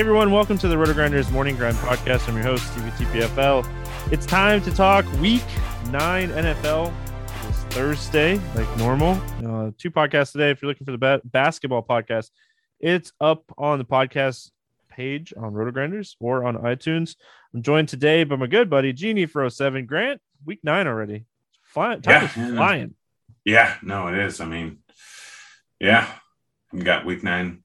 [0.00, 2.26] Hey everyone, welcome to the Roto Grinders Morning Grind Podcast.
[2.26, 4.10] I'm your host, Stevie TPFL.
[4.10, 5.44] It's time to talk Week
[5.90, 6.90] Nine NFL.
[7.50, 9.20] It's Thursday, like normal.
[9.46, 10.50] Uh, two podcasts today.
[10.52, 12.30] If you're looking for the ba- basketball podcast,
[12.80, 14.52] it's up on the podcast
[14.88, 17.16] page on Roto Grinders or on iTunes.
[17.52, 19.84] I'm joined today by my good buddy Genie for 07.
[19.84, 21.26] Grant, Week Nine already.
[21.62, 22.46] Flying, time Yeah.
[22.48, 22.94] is flying.
[23.44, 24.40] Yeah, no, it is.
[24.40, 24.78] I mean,
[25.78, 26.10] yeah,
[26.72, 27.59] we got week nine,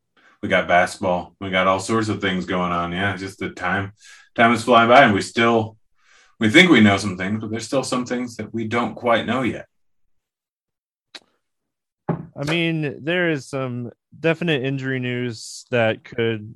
[0.45, 2.91] we got basketball, we got all sorts of things going on.
[2.91, 3.93] Yeah, just the time,
[4.35, 5.75] time is flying by, and we still,
[6.39, 9.25] we think we know some things, but there's still some things that we don't quite
[9.25, 9.65] know yet.
[12.07, 16.53] I mean, there is some definite injury news that could.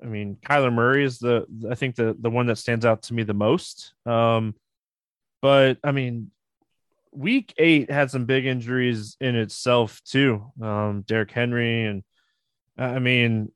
[0.00, 3.14] I mean, Kyler Murray is the I think the the one that stands out to
[3.14, 3.94] me the most.
[4.06, 4.54] Um,
[5.42, 6.30] but I mean,
[7.10, 10.52] week eight had some big injuries in itself too.
[10.62, 12.04] Um, Derrick Henry and
[12.78, 13.50] I mean,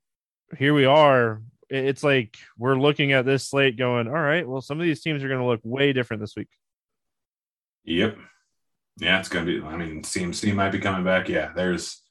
[0.58, 1.40] here we are.
[1.70, 4.46] It's like we're looking at this slate, going, all right.
[4.46, 6.48] Well, some of these teams are going to look way different this week.
[7.84, 8.18] Yep.
[8.98, 9.62] Yeah, it's gonna be.
[9.62, 11.28] I mean, CMC might be coming back.
[11.28, 12.02] Yeah, there's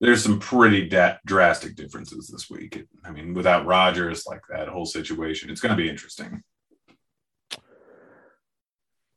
[0.00, 2.84] there's some pretty da- drastic differences this week.
[3.04, 6.42] I mean, without Rodgers, like that whole situation, it's gonna be interesting.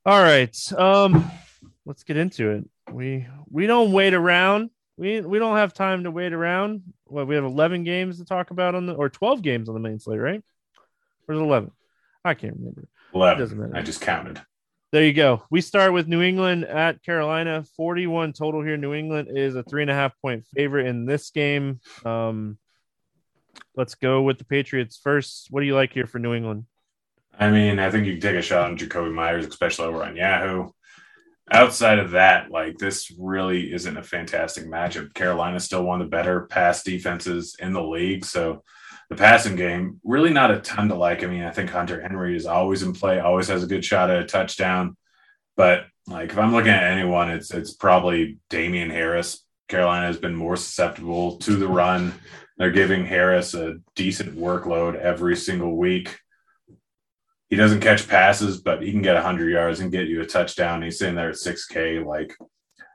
[0.05, 0.55] All right.
[0.77, 1.31] Um
[1.85, 2.69] let's get into it.
[2.91, 4.69] We we don't wait around.
[4.99, 6.83] We we don't have time to wait around.
[7.07, 9.79] Well, we have 11 games to talk about on the or 12 games on the
[9.79, 10.43] main slate, right?
[11.25, 11.71] Or is it 11?
[12.25, 12.81] I can't remember.
[13.13, 13.59] Doesn't Eleven.
[13.59, 13.75] matter.
[13.77, 14.41] I just counted.
[14.91, 15.43] There you go.
[15.49, 17.63] We start with New England at Carolina.
[17.77, 18.75] 41 total here.
[18.75, 21.79] New England is a three and a half point favorite in this game.
[22.03, 22.57] Um
[23.75, 25.47] let's go with the Patriots first.
[25.49, 26.65] What do you like here for New England?
[27.39, 30.17] I mean, I think you can take a shot on Jakobi Meyers, especially over on
[30.17, 30.71] Yahoo.
[31.51, 35.13] Outside of that, like this really isn't a fantastic matchup.
[35.13, 38.23] Carolina's still one of the better pass defenses in the league.
[38.25, 38.63] So
[39.09, 41.23] the passing game, really not a ton to like.
[41.23, 44.11] I mean, I think Hunter Henry is always in play, always has a good shot
[44.11, 44.95] at a touchdown.
[45.57, 49.43] But like if I'm looking at anyone, it's it's probably Damien Harris.
[49.67, 52.13] Carolina has been more susceptible to the run.
[52.57, 56.19] They're giving Harris a decent workload every single week
[57.49, 60.81] he doesn't catch passes, but he can get 100 yards and get you a touchdown.
[60.81, 62.05] He's sitting there at 6K.
[62.05, 62.35] Like,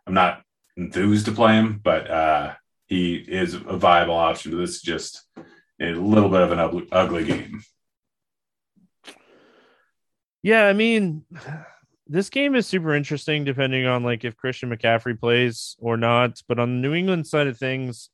[0.06, 0.42] I'm not
[0.76, 2.54] enthused to play him, but uh,
[2.87, 4.56] he is a viable option.
[4.56, 5.25] This is just
[5.81, 7.62] a little bit of an ugly, ugly game.
[10.42, 11.25] Yeah, I mean,
[12.06, 16.42] this game is super interesting depending on like if Christian McCaffrey plays or not.
[16.47, 18.10] But on the New England side of things,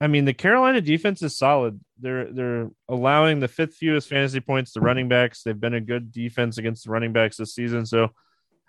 [0.00, 1.78] I mean, the Carolina defense is solid.
[2.00, 5.42] They're they're allowing the fifth fewest fantasy points to running backs.
[5.42, 7.86] They've been a good defense against the running backs this season.
[7.86, 8.10] So,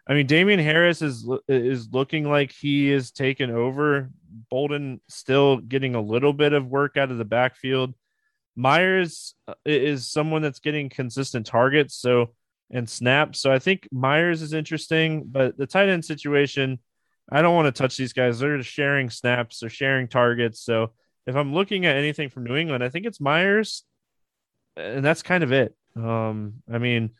[0.07, 4.09] I mean, Damien Harris is is looking like he is taken over.
[4.49, 7.93] Bolden still getting a little bit of work out of the backfield.
[8.55, 11.95] Meyers uh, is someone that's getting consistent targets.
[11.95, 12.31] So
[12.71, 13.39] and snaps.
[13.39, 16.79] So I think Meyers is interesting, but the tight end situation,
[17.31, 18.39] I don't want to touch these guys.
[18.39, 20.61] They're sharing snaps, they're sharing targets.
[20.61, 20.93] So
[21.25, 23.83] if I'm looking at anything from New England, I think it's Meyers,
[24.75, 25.75] and that's kind of it.
[25.95, 27.12] Um, I mean,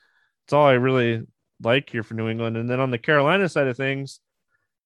[0.46, 1.24] it's all I really
[1.62, 2.58] like here for New England.
[2.58, 4.20] And then on the Carolina side of things,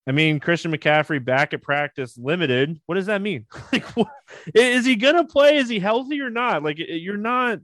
[0.05, 2.79] I mean, Christian McCaffrey back at practice limited.
[2.85, 3.45] What does that mean?
[3.71, 4.09] like, what,
[4.53, 5.57] is he gonna play?
[5.57, 6.63] Is he healthy or not?
[6.63, 7.59] Like, you're not.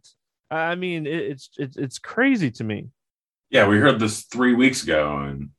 [0.49, 2.87] I mean, it's it's it's crazy to me.
[3.49, 5.49] Yeah, we heard this three weeks ago, and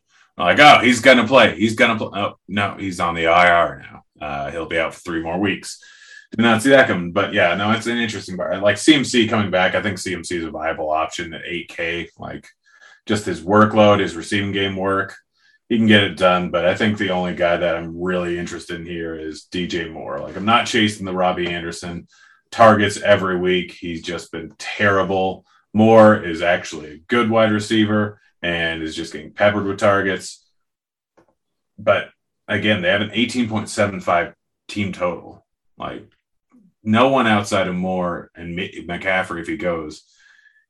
[0.44, 1.56] like, oh, he's gonna play.
[1.56, 2.10] He's gonna play.
[2.14, 4.04] Oh no, he's on the IR now.
[4.20, 5.82] Uh, he'll be out for three more weeks.
[6.30, 8.62] Did not see that coming, but yeah, no, it's an interesting part.
[8.62, 12.08] Like CMC coming back, I think CMC is a viable option at 8K.
[12.18, 12.46] Like,
[13.06, 15.16] just his workload, his receiving game work
[15.70, 16.50] he can get it done.
[16.50, 20.20] But I think the only guy that I'm really interested in here is DJ Moore.
[20.20, 22.08] Like I'm not chasing the Robbie Anderson
[22.50, 23.72] targets every week.
[23.72, 25.46] He's just been terrible.
[25.72, 30.46] Moore is actually a good wide receiver and is just getting peppered with targets.
[31.78, 32.10] But
[32.48, 34.34] again, they have an 18.75
[34.68, 35.46] team total.
[35.76, 36.10] Like
[36.82, 40.02] no one outside of Moore and McCaffrey, if he goes,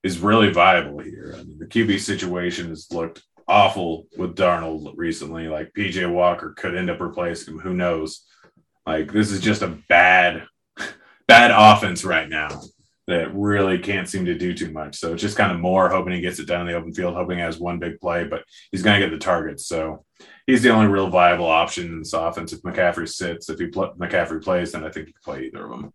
[0.02, 1.34] is really viable here.
[1.36, 5.48] I mean, the QB situation has looked awful with Darnold recently.
[5.48, 7.60] Like PJ Walker could end up replacing him.
[7.60, 8.24] Who knows?
[8.86, 10.46] Like this is just a bad,
[11.28, 12.60] bad offense right now
[13.10, 14.96] that really can't seem to do too much.
[14.96, 17.14] So it's just kind of more hoping he gets it down in the open field,
[17.14, 19.66] hoping he has one big play, but he's going to get the targets.
[19.66, 20.04] So
[20.46, 22.52] he's the only real viable option in this offense.
[22.52, 25.64] If McCaffrey sits, if he pl- McCaffrey plays, then I think he can play either
[25.64, 25.92] of them.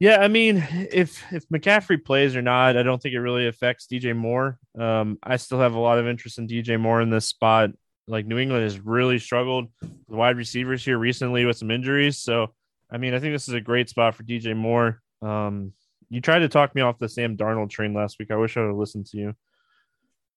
[0.00, 3.86] Yeah, I mean, if if McCaffrey plays or not, I don't think it really affects
[3.86, 4.58] DJ Moore.
[4.78, 7.70] Um, I still have a lot of interest in DJ Moore in this spot.
[8.06, 12.18] Like New England has really struggled with wide receivers here recently with some injuries.
[12.18, 12.52] So,
[12.94, 15.02] I mean, I think this is a great spot for DJ Moore.
[15.20, 15.72] Um,
[16.10, 18.30] you tried to talk me off the Sam Darnold train last week.
[18.30, 19.34] I wish I would have listened to you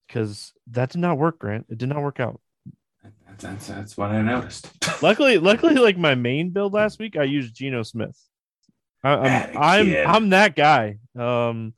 [0.08, 1.68] because that did not work, Grant.
[1.70, 2.42] It did not work out.
[3.38, 4.72] That's, that's what I noticed.
[5.04, 8.20] luckily, luckily, like my main build last week, I used Geno Smith.
[9.04, 10.98] I, am I'm, I'm I'm that guy.
[11.16, 11.76] Um,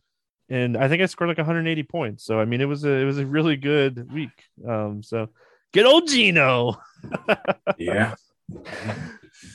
[0.48, 2.24] and I think I scored like 180 points.
[2.24, 4.32] So I mean, it was a it was a really good week.
[4.66, 5.28] Um, so
[5.74, 6.82] get old Geno.
[7.78, 8.16] yeah.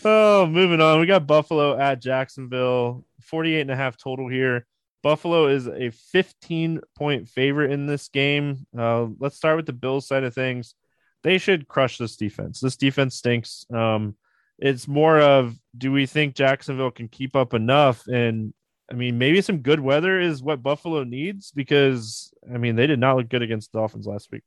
[0.05, 1.01] Oh, moving on.
[1.01, 4.67] We got Buffalo at Jacksonville, 48 and a half total here.
[5.03, 8.67] Buffalo is a 15 point favorite in this game.
[8.77, 10.75] Uh, let's start with the Bills side of things.
[11.23, 12.61] They should crush this defense.
[12.61, 13.67] This defense stinks.
[13.73, 14.17] Um,
[14.59, 18.07] it's more of do we think Jacksonville can keep up enough?
[18.07, 18.55] And
[18.91, 22.99] I mean, maybe some good weather is what Buffalo needs because I mean they did
[22.99, 24.43] not look good against the Dolphins last week.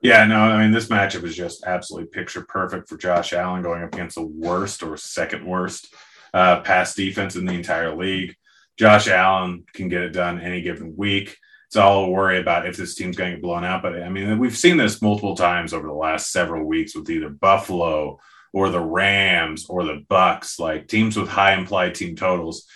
[0.00, 3.82] Yeah, no, I mean this matchup is just absolutely picture perfect for Josh Allen going
[3.82, 5.92] up against the worst or second worst
[6.32, 8.36] uh, pass defense in the entire league.
[8.76, 11.36] Josh Allen can get it done any given week.
[11.66, 13.82] It's all a worry about if this team's going to get blown out.
[13.82, 17.28] But I mean, we've seen this multiple times over the last several weeks with either
[17.28, 18.20] Buffalo
[18.52, 22.66] or the Rams or the Bucs, like teams with high implied team totals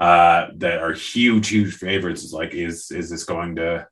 [0.00, 2.22] uh, that are huge, huge favorites.
[2.22, 3.86] Is like, is is this going to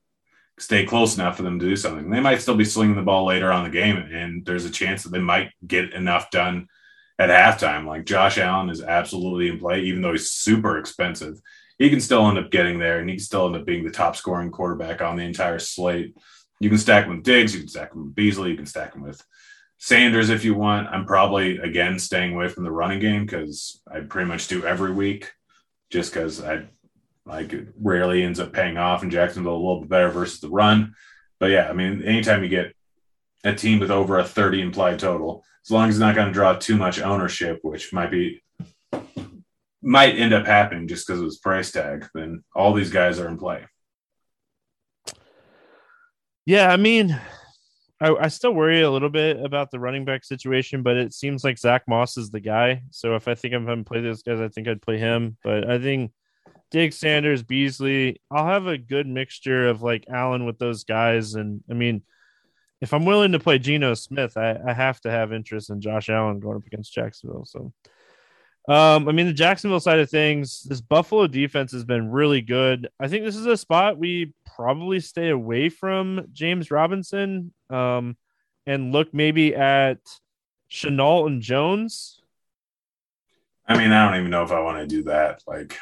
[0.59, 2.11] stay close enough for them to do something?
[2.11, 5.03] They might still be slinging the ball later on the game, and there's a chance
[5.03, 6.69] that they might get enough done
[7.19, 7.87] at halftime.
[7.87, 11.41] Like Josh Allen is absolutely in play, even though he's super expensive.
[11.79, 13.91] He can still end up getting there, and he can still end up being the
[13.91, 16.17] top scoring quarterback on the entire slate.
[16.59, 18.95] You can stack him with Diggs, you can stack him with Beasley, you can stack
[18.95, 19.23] him with
[19.79, 24.01] Sanders, if you want, I'm probably again staying away from the running game because I
[24.01, 25.31] pretty much do every week,
[25.91, 26.65] just because I
[27.27, 30.49] like it rarely ends up paying off, and Jacksonville a little bit better versus the
[30.49, 30.95] run.
[31.39, 32.75] But yeah, I mean, anytime you get
[33.45, 36.33] a team with over a 30 implied total, as long as it's not going to
[36.33, 38.43] draw too much ownership, which might be
[39.83, 43.29] might end up happening just because of his price tag, then all these guys are
[43.29, 43.65] in play.
[46.45, 47.19] Yeah, I mean,
[48.01, 51.45] I, I, still worry a little bit about the running back situation, but it seems
[51.45, 52.83] like Zach Moss is the guy.
[52.91, 55.37] So if I think I'm going to play those guys, I think I'd play him.
[55.43, 56.13] But I think
[56.71, 61.35] Diggs Sanders, Beasley, I'll have a good mixture of like Allen with those guys.
[61.35, 62.03] And I mean,
[62.81, 66.09] if I'm willing to play Geno Smith, I, I have to have interest in Josh
[66.09, 67.45] Allen going up against Jacksonville.
[67.47, 67.73] So,
[68.69, 72.89] um, I mean, the Jacksonville side of things, this Buffalo defense has been really good.
[72.99, 78.17] I think this is a spot we probably stay away from James Robinson um,
[78.67, 79.99] and look maybe at
[80.71, 82.21] Shenault and Jones.
[83.69, 85.43] I mean, I don't even know if I want to do that.
[85.47, 85.79] Like,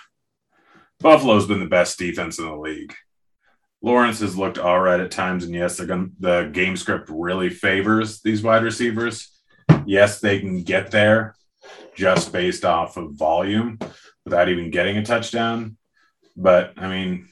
[1.04, 2.94] Buffalo's been the best defense in the league.
[3.82, 6.12] Lawrence has looked all right at times, and yes, they're going.
[6.18, 9.30] The game script really favors these wide receivers.
[9.84, 11.34] Yes, they can get there
[11.94, 13.78] just based off of volume
[14.24, 15.76] without even getting a touchdown.
[16.38, 17.28] But I mean,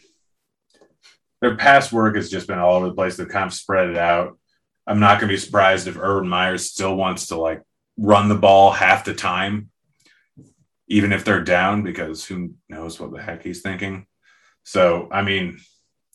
[1.40, 3.16] their past work has just been all over the place.
[3.16, 4.38] They've kind of spread it out.
[4.86, 7.62] I'm not going to be surprised if Urban Myers still wants to like
[7.96, 9.70] run the ball half the time,
[10.96, 14.06] even if they're down, because who knows what the heck he's thinking.
[14.64, 15.58] So, I mean,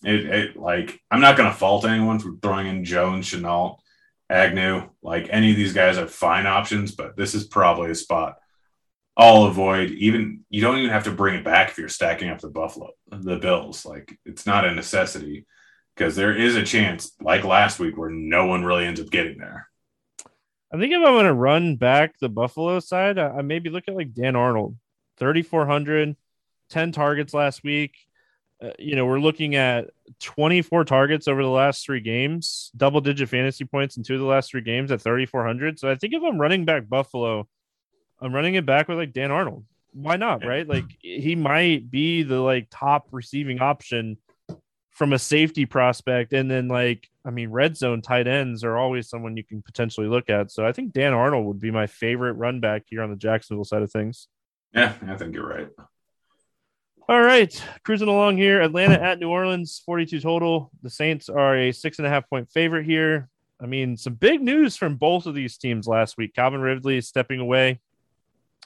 [0.03, 3.79] It, it like I'm not going to fault anyone for throwing in Jones, Shenault,
[4.29, 4.89] Agnew.
[5.01, 8.36] Like any of these guys are fine options, but this is probably a spot
[9.15, 9.89] I'll avoid.
[9.89, 12.91] Even you don't even have to bring it back if you're stacking up the Buffalo,
[13.10, 13.86] the Bills.
[13.86, 15.48] Like it's not a necessity
[15.96, 19.39] because there is a chance, like last week, where no one really ends up getting
[19.39, 19.67] there.
[20.71, 23.86] I think if I'm going to run back the Buffalo side, I, I maybe look
[23.88, 24.75] at like Dan Arnold,
[25.17, 26.15] 3,400,
[26.69, 27.95] 10 targets last week.
[28.62, 33.29] Uh, you know, we're looking at 24 targets over the last three games, double digit
[33.29, 35.79] fantasy points in two of the last three games at 3,400.
[35.79, 37.47] So I think if I'm running back Buffalo,
[38.19, 39.63] I'm running it back with like Dan Arnold.
[39.93, 40.43] Why not?
[40.43, 40.67] Right?
[40.67, 44.17] Like he might be the like top receiving option
[44.97, 46.33] from a safety prospect.
[46.33, 50.07] And then like, I mean, red zone tight ends are always someone you can potentially
[50.07, 50.51] look at.
[50.51, 53.63] So I think Dan Arnold would be my favorite run back here on the Jacksonville
[53.63, 54.27] side of things.
[54.73, 55.69] Yeah, I think you're right.
[57.07, 58.59] All right, cruising along here.
[58.59, 60.71] Atlanta at New Orleans, 42 total.
[60.81, 63.29] The Saints are a six and a half point favorite here.
[63.61, 66.33] I mean, some big news from both of these teams last week.
[66.33, 67.81] Calvin Ridley is stepping away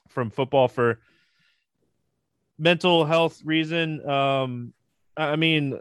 [0.07, 1.01] from football for
[2.57, 4.07] mental health reason.
[4.09, 4.73] Um,
[5.17, 5.77] I mean,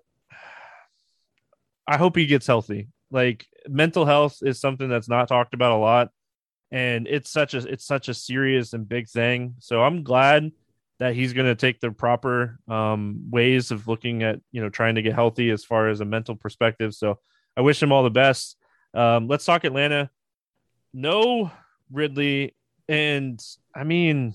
[1.91, 2.87] I hope he gets healthy.
[3.11, 6.11] Like mental health is something that's not talked about a lot,
[6.71, 9.57] and it's such a it's such a serious and big thing.
[9.59, 10.53] So I'm glad
[11.01, 14.95] that he's going to take the proper um, ways of looking at you know trying
[14.95, 16.95] to get healthy as far as a mental perspective.
[16.95, 17.19] So
[17.57, 18.57] I wish him all the best.
[18.95, 20.11] Um, let's talk Atlanta.
[20.95, 21.51] No
[21.91, 22.55] Ridley,
[22.89, 23.43] and
[23.75, 24.35] I mean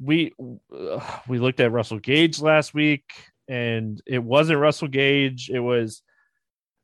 [0.00, 0.32] we
[0.74, 3.12] uh, we looked at Russell Gage last week,
[3.48, 5.50] and it wasn't Russell Gage.
[5.50, 6.02] It was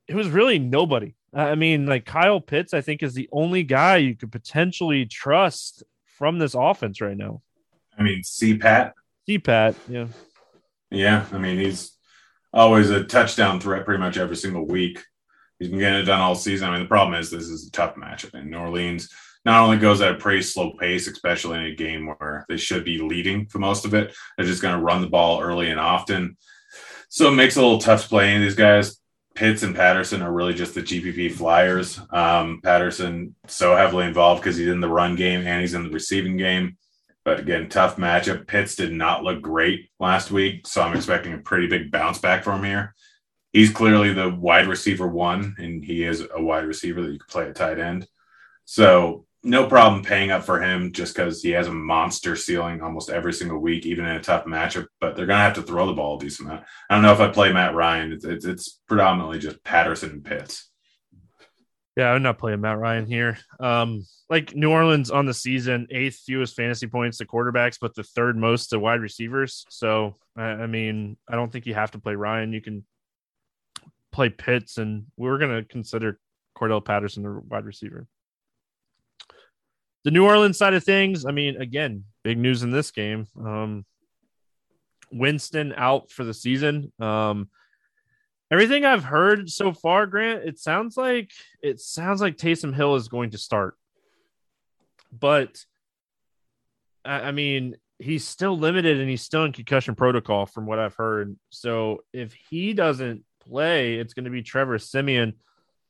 [0.08, 1.14] it was really nobody.
[1.32, 5.82] I mean, like Kyle Pitts, I think is the only guy you could potentially trust
[6.06, 7.42] from this offense right now.
[7.98, 8.92] I mean, CPAT.
[9.28, 10.06] CPAT, yeah.
[10.90, 11.96] Yeah, I mean, he's
[12.52, 15.02] always a touchdown threat pretty much every single week.
[15.58, 16.68] He's been getting it done all season.
[16.68, 18.34] I mean, the problem is this is a tough matchup.
[18.34, 19.08] in New Orleans
[19.44, 22.84] not only goes at a pretty slow pace, especially in a game where they should
[22.84, 25.78] be leading for most of it, they're just going to run the ball early and
[25.78, 26.36] often.
[27.14, 28.98] So it makes it a little tough playing these guys.
[29.36, 32.00] Pitts and Patterson are really just the GPP flyers.
[32.10, 35.90] Um, Patterson so heavily involved because he's in the run game and he's in the
[35.90, 36.76] receiving game.
[37.24, 38.48] But again, tough matchup.
[38.48, 42.42] Pitts did not look great last week, so I'm expecting a pretty big bounce back
[42.42, 42.96] from here.
[43.52, 47.28] He's clearly the wide receiver one, and he is a wide receiver that you can
[47.28, 48.08] play at tight end.
[48.64, 53.10] So no problem paying up for him just because he has a monster ceiling almost
[53.10, 54.86] every single week, even in a tough matchup.
[55.00, 56.64] But they're gonna have to throw the ball a decent amount.
[56.88, 58.12] I don't know if I play Matt Ryan.
[58.12, 60.70] It's it's, it's predominantly just Patterson and Pitts.
[61.96, 63.38] Yeah, I'm not playing Matt Ryan here.
[63.60, 68.02] Um, like New Orleans on the season, eighth fewest fantasy points to quarterbacks, but the
[68.02, 69.64] third most to wide receivers.
[69.68, 72.52] So, I mean, I don't think you have to play Ryan.
[72.52, 72.84] You can
[74.10, 76.18] play Pitts, and we're going to consider
[76.58, 78.08] Cordarrelle Patterson the wide receiver.
[80.04, 83.26] The New Orleans side of things, I mean, again, big news in this game.
[83.38, 83.84] Um,
[85.10, 86.92] Winston out for the season.
[87.00, 87.48] Um,
[88.50, 91.30] everything I've heard so far, Grant, it sounds like
[91.62, 93.76] it sounds like Taysom Hill is going to start,
[95.12, 95.64] but
[97.04, 100.94] I, I mean he's still limited and he's still in concussion protocol from what I've
[100.94, 101.36] heard.
[101.50, 105.34] So if he doesn't play, it's going to be Trevor Siemian.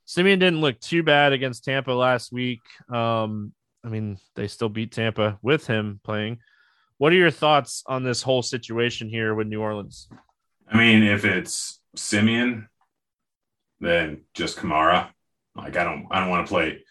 [0.05, 2.61] Siemian didn't look too bad against Tampa last week.
[2.93, 3.53] Um,
[3.85, 6.39] I mean, they still beat Tampa with him playing.
[6.99, 10.09] What are your thoughts on this whole situation here with New Orleans?
[10.69, 12.69] I mean, if it's Siemian,
[13.81, 15.11] then just Kamara.
[15.55, 16.85] Like I don't I don't want to play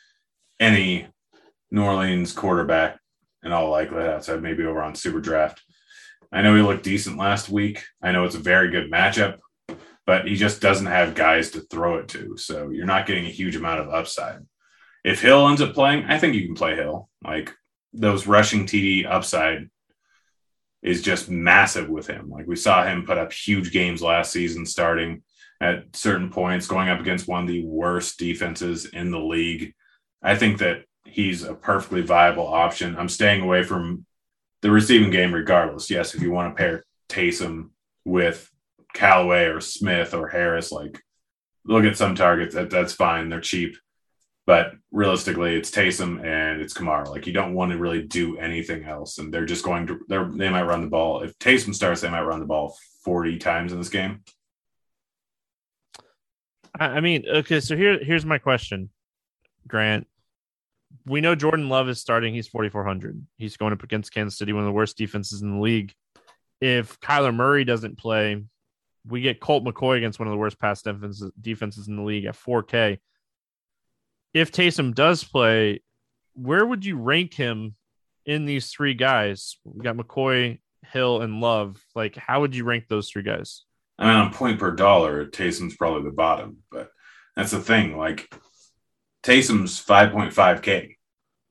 [0.59, 1.07] any
[1.71, 2.99] New Orleans quarterback
[3.43, 5.61] in all likelihood outside maybe over on Super Draft.
[6.31, 7.83] I know he looked decent last week.
[8.01, 9.37] I know it's a very good matchup,
[10.05, 12.37] but he just doesn't have guys to throw it to.
[12.37, 14.39] So you're not getting a huge amount of upside.
[15.03, 17.09] If Hill ends up playing, I think you can play Hill.
[17.23, 17.53] Like
[17.93, 19.69] those rushing TD upside
[20.81, 22.29] is just massive with him.
[22.29, 25.23] Like we saw him put up huge games last season, starting
[25.61, 29.73] at certain points, going up against one of the worst defenses in the league.
[30.21, 32.97] I think that he's a perfectly viable option.
[32.97, 34.05] I'm staying away from
[34.61, 35.89] the receiving game regardless.
[35.89, 37.69] Yes, if you want to pair Taysom
[38.03, 38.49] with
[38.93, 41.01] Callaway or Smith or Harris, like
[41.65, 42.55] look at some targets.
[42.55, 43.29] That, that's fine.
[43.29, 43.77] They're cheap.
[44.45, 47.07] But realistically, it's Taysom and it's Kamara.
[47.07, 50.17] Like you don't want to really do anything else, and they're just going to they
[50.37, 51.21] they might run the ball.
[51.21, 54.21] If Taysom starts, they might run the ball forty times in this game.
[56.79, 58.89] I mean, okay, so here here's my question,
[59.67, 60.07] Grant.
[61.05, 62.33] We know Jordan Love is starting.
[62.33, 63.25] He's 4,400.
[63.37, 65.93] He's going up against Kansas City, one of the worst defenses in the league.
[66.61, 68.43] If Kyler Murray doesn't play,
[69.05, 72.25] we get Colt McCoy against one of the worst pass defenses, defenses in the league
[72.25, 72.99] at 4K.
[74.33, 75.81] If Taysom does play,
[76.33, 77.75] where would you rank him
[78.25, 79.57] in these three guys?
[79.63, 80.59] We got McCoy,
[80.91, 81.77] Hill, and Love.
[81.95, 83.63] Like, how would you rank those three guys?
[83.99, 86.89] I mean, on point per dollar, Taysom's probably the bottom, but
[87.35, 87.95] that's the thing.
[87.97, 88.27] Like,
[89.23, 90.95] Taysom's 5.5K.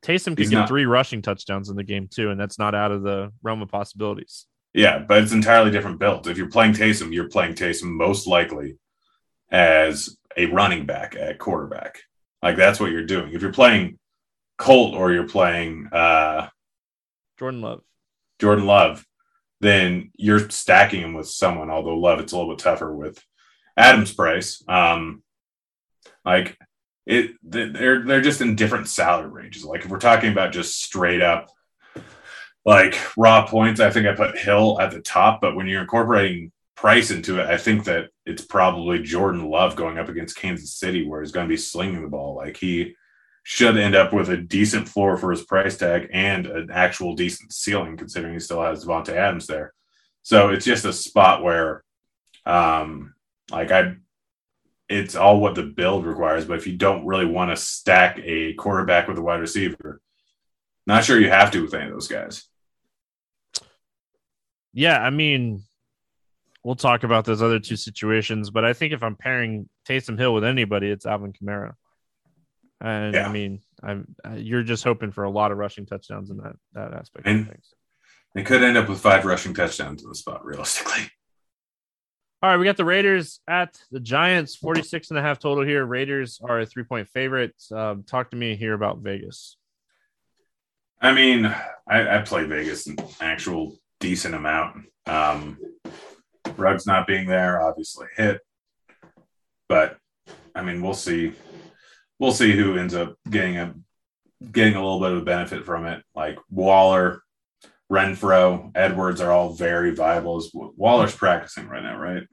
[0.05, 2.75] Taysom could He's get not- three rushing touchdowns in the game too, and that's not
[2.75, 4.47] out of the realm of possibilities.
[4.75, 6.27] Yeah, but it's entirely different builds.
[6.27, 8.79] If you're playing Taysom, you're playing Taysom most likely
[9.51, 12.01] as a running back at quarterback.
[12.43, 13.33] Like that's what you're doing.
[13.33, 13.99] If you're playing
[14.59, 16.49] Colt or you're playing uh,
[17.39, 17.83] Jordan Love.
[18.41, 19.07] Jordan Love,
[19.61, 21.71] then you're stacking him with someone.
[21.71, 23.25] Although Love, it's a little bit tougher with
[23.77, 24.63] Adams price.
[24.69, 25.23] Um,
[26.25, 26.59] like
[27.07, 29.65] it, they're they're just in different salary ranges.
[29.65, 31.51] Like if we're talking about just straight up
[32.65, 35.41] like raw points, I think I put Hill at the top.
[35.41, 39.99] But when you're incorporating price into it, I think that it's probably Jordan Love going
[39.99, 42.35] up against Kansas City, where he's going to be slinging the ball.
[42.35, 42.97] Like he
[43.45, 47.53] should end up with a decent floor for his price tag and an actual decent
[47.53, 49.73] ceiling, considering he still has Davante Adams there.
[50.25, 51.85] So it's just a spot where,
[52.47, 53.15] um,
[53.53, 53.95] like I,
[54.89, 56.47] it's all what the build requires.
[56.47, 60.01] But if you don't really want to stack a quarterback with a wide receiver,
[60.89, 62.45] not sure you have to with any of those guys.
[64.73, 65.63] Yeah, I mean,
[66.65, 70.33] we'll talk about those other two situations, but I think if I'm pairing Taysom Hill
[70.35, 71.75] with anybody, it's Alvin Kamara.
[72.81, 73.29] And Yeah.
[73.29, 76.55] I mean, I'm uh, you're just hoping for a lot of rushing touchdowns in that
[76.75, 77.75] that aspect And- of things.
[78.35, 81.03] They could end up with five rushing touchdowns in the spot, realistically.
[82.43, 85.85] All right, we got the Raiders at the Giants, 46 and a half total here.
[85.85, 87.55] Raiders are a three point favorite.
[87.71, 89.59] Um, talk to me here about Vegas.
[91.01, 91.45] I mean,
[91.87, 94.87] I, I play Vegas an actual decent amount.
[95.07, 95.59] Um,
[96.57, 98.41] Ruggs not being there obviously hit,
[99.69, 99.99] but
[100.55, 101.33] I mean, we'll see.
[102.19, 103.75] We'll see who ends up getting a
[104.51, 106.03] getting a little bit of a benefit from it.
[106.15, 107.23] Like Waller,
[107.91, 110.39] Renfrow, Edwards are all very viable.
[110.39, 112.25] As Waller's practicing right now, right?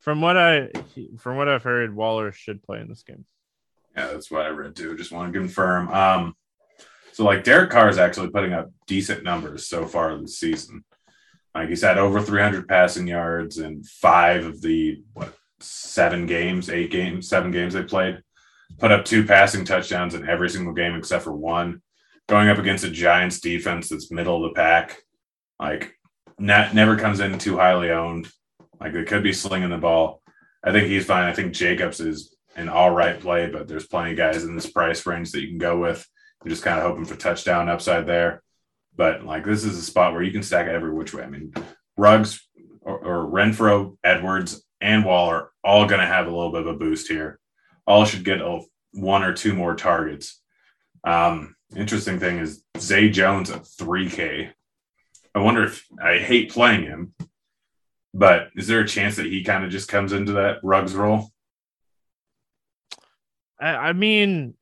[0.00, 0.70] From what I
[1.18, 3.26] from what I've heard, Waller should play in this game.
[3.96, 4.96] Yeah, that's what I read too.
[4.96, 5.88] Just want to confirm.
[5.88, 6.34] Um,
[7.12, 10.84] so like Derek Carr is actually putting up decent numbers so far this season.
[11.54, 16.90] Like he's had over 300 passing yards in five of the what seven games, eight
[16.90, 18.22] games, seven games they played.
[18.78, 21.82] Put up two passing touchdowns in every single game except for one.
[22.28, 25.02] Going up against a Giants defense that's middle of the pack,
[25.58, 25.94] like
[26.38, 28.28] ne- never comes in too highly owned.
[28.80, 30.22] Like they could be slinging the ball.
[30.62, 31.24] I think he's fine.
[31.24, 34.70] I think Jacobs is an all right play, but there's plenty of guys in this
[34.70, 36.06] price range that you can go with.
[36.44, 38.42] You're just kind of hoping for touchdown upside there.
[39.00, 41.22] But like this is a spot where you can stack every which way.
[41.22, 41.54] I mean,
[41.96, 42.46] Ruggs
[42.82, 46.74] or, or Renfrow, Edwards, and Waller all going to have a little bit of a
[46.74, 47.40] boost here.
[47.86, 48.60] All should get a,
[48.92, 50.42] one or two more targets.
[51.02, 54.50] Um, interesting thing is Zay Jones at 3K.
[55.34, 57.14] I wonder if I hate playing him,
[58.12, 61.30] but is there a chance that he kind of just comes into that Ruggs role?
[63.58, 64.56] I mean,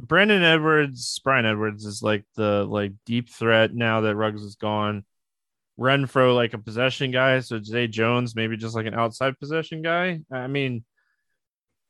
[0.00, 5.04] Brandon Edwards, Bryan Edwards is like the like deep threat now that Ruggs is gone.
[5.78, 10.20] Renfrow like a possession guy, so Zay Jones maybe just like an outside possession guy.
[10.32, 10.84] I mean,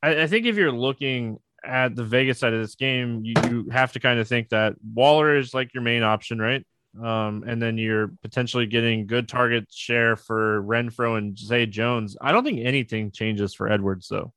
[0.02, 3.68] I, I think if you're looking at the Vegas side of this game, you, you
[3.70, 6.64] have to kind of think that Waller is like your main option, right?
[7.02, 12.16] Um, and then you're potentially getting good target share for Renfrow and Zay Jones.
[12.20, 14.32] I don't think anything changes for Edwards though.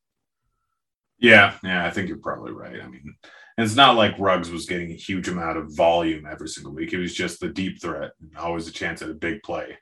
[1.17, 2.81] Yeah, yeah, I think you're probably right.
[2.81, 3.15] I mean,
[3.59, 6.93] and it's not like Ruggs was getting a huge amount of volume every single week.
[6.93, 9.77] It was just the deep threat and always a chance at a big play.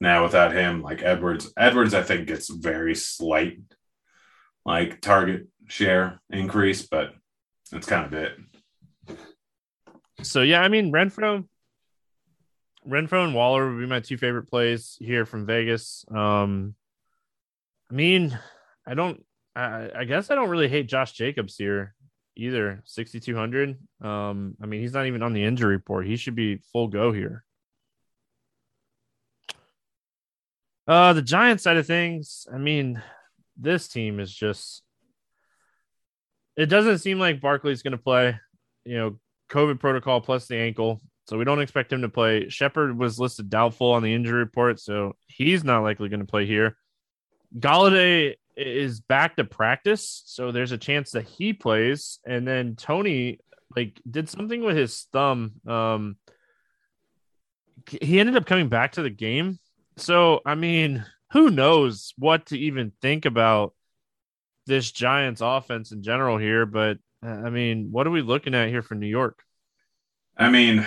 [0.00, 3.58] Now without him, like Edwards, Edwards, I think gets very slight
[4.64, 7.12] like target share increase, but
[7.70, 8.32] that's kind of it.
[10.22, 11.46] So yeah, I mean Renfrow,
[12.88, 16.06] Renfrow and Waller would be my two favorite plays here from Vegas.
[16.10, 16.76] Um,
[17.90, 18.38] I mean,
[18.86, 19.22] I don't.
[19.54, 21.94] I, I guess I don't really hate Josh Jacobs here
[22.36, 22.82] either.
[22.84, 23.78] Sixty two hundred.
[24.00, 26.06] Um, I mean, he's not even on the injury report.
[26.06, 27.44] He should be full go here.
[30.86, 32.46] Uh, the Giants side of things.
[32.52, 33.02] I mean,
[33.56, 34.82] this team is just.
[36.56, 38.38] It doesn't seem like Barkley's going to play.
[38.84, 41.00] You know, COVID protocol plus the ankle.
[41.28, 42.48] So we don't expect him to play.
[42.48, 46.46] Shepard was listed doubtful on the injury report, so he's not likely going to play
[46.46, 46.76] here.
[47.56, 52.18] Golladay is back to practice, so there's a chance that he plays.
[52.26, 53.40] And then Toney
[53.74, 55.52] like did something with his thumb.
[55.66, 56.16] Um,
[58.00, 59.58] he ended up coming back to the game,
[59.96, 63.74] So, I mean, who knows what to even think about
[64.66, 68.68] this Giants offense in general here, but uh, I mean, what are we looking at
[68.68, 69.42] here for New York?
[70.36, 70.86] I mean,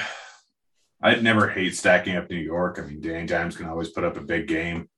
[1.01, 2.79] I'd never hate stacking up New York.
[2.79, 4.89] I mean, Danny Dimes can always put up a big game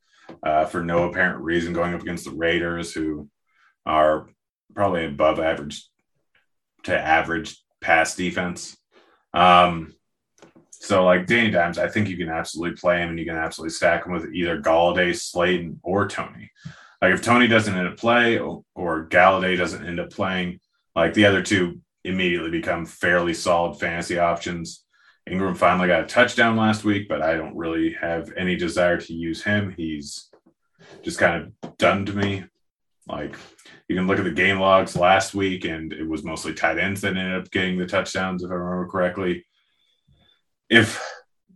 [0.43, 3.29] uh, for no apparent reason going up against the Raiders, who
[3.85, 4.29] are
[4.73, 5.87] probably above average
[6.83, 8.77] to average pass defense.
[9.33, 9.93] Um,
[10.71, 13.71] so, like Danny Dimes, I think you can absolutely play him and you can absolutely
[13.71, 16.51] stack him with either Golladay, Slayton, or Toney.
[17.01, 20.59] Like if Toney doesn't end up play or, or Golladay doesn't end up playing,
[20.95, 24.83] like the other two immediately become fairly solid fantasy options.
[25.27, 29.13] Engram finally got a touchdown last week, but I don't really have any desire to
[29.13, 29.73] use him.
[29.75, 30.29] He's
[31.03, 32.45] just kind of done to me.
[33.07, 33.35] Like
[33.87, 37.01] you can look at the game logs last week, and it was mostly tight ends
[37.01, 39.45] that ended up getting the touchdowns, if I remember correctly.
[40.69, 41.01] If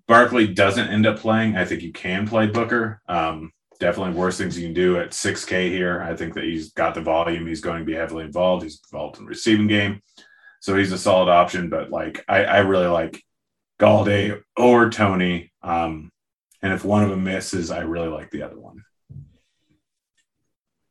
[0.07, 3.01] Barkley doesn't end up playing, I think you can play Booker.
[3.07, 6.01] Um, definitely worst things you can do at 6K here.
[6.01, 7.47] I think that he's got the volume.
[7.47, 8.63] He's going to be heavily involved.
[8.63, 10.01] He's involved in receiving game.
[10.61, 11.69] So he's a solid option.
[11.69, 13.21] But like, I, I really like
[13.81, 15.51] Golladay or Toney.
[15.63, 16.11] Um,
[16.61, 18.83] and if one of them misses, I really like the other one.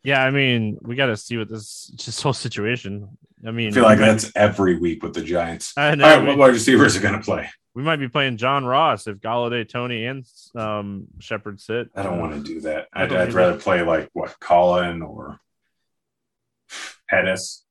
[0.03, 3.17] Yeah, I mean, we got to see what this just whole situation.
[3.47, 5.73] I mean, I feel like that's every week with the Giants.
[5.77, 6.05] I know.
[6.05, 7.49] All right, what wide receivers are going to play?
[7.75, 10.27] We might be playing John Ross if Golladay, Toney, and
[10.57, 11.89] um, Shepard sit.
[11.95, 12.89] I don't want to do that.
[12.93, 15.39] I'd, I'd rather play like what Colin or
[17.09, 17.65] Pettis.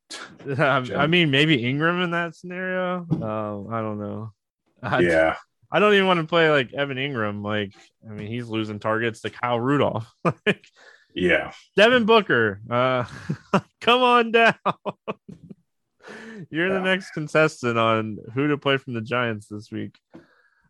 [0.57, 3.05] I mean, maybe Engram in that scenario.
[3.11, 4.31] Uh, I don't know.
[4.81, 5.35] I, yeah,
[5.71, 7.43] I don't even want to play like Evan Engram.
[7.43, 7.73] Like,
[8.07, 10.11] I mean, he's losing targets to Kyle Rudolph.
[10.45, 10.65] like,
[11.13, 11.51] yeah.
[11.75, 13.05] Devin Booker, uh,
[13.81, 14.55] come on down.
[16.49, 16.73] You're Yeah.
[16.73, 19.97] the next contestant on who to play from the Giants this week.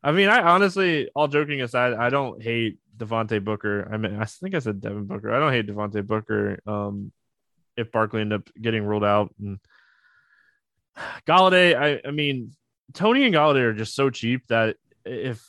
[0.04, 3.88] I mean, I honestly, all joking aside, I don't hate Devontae Booker.
[3.92, 5.32] I mean, I think I said Devin Booker.
[5.34, 6.60] I don't hate Devontae Booker.
[6.66, 7.12] Um,
[7.78, 9.60] if Barkley end up getting ruled out and
[11.28, 12.52] Golladay, I, I mean,
[12.94, 15.46] Toney and Golladay are just so cheap that if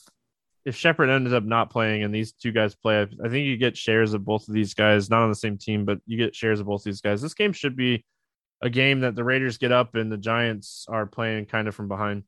[0.64, 3.57] if Shepard ends up not playing and these two guys play, I I think you
[3.57, 6.35] get shares of both of these guys, not on the same team, but you get
[6.35, 7.22] shares of both these guys.
[7.22, 8.05] This game should be
[8.61, 11.88] a game that the Raiders get up and the Giants are playing kind of from
[11.88, 12.24] behind.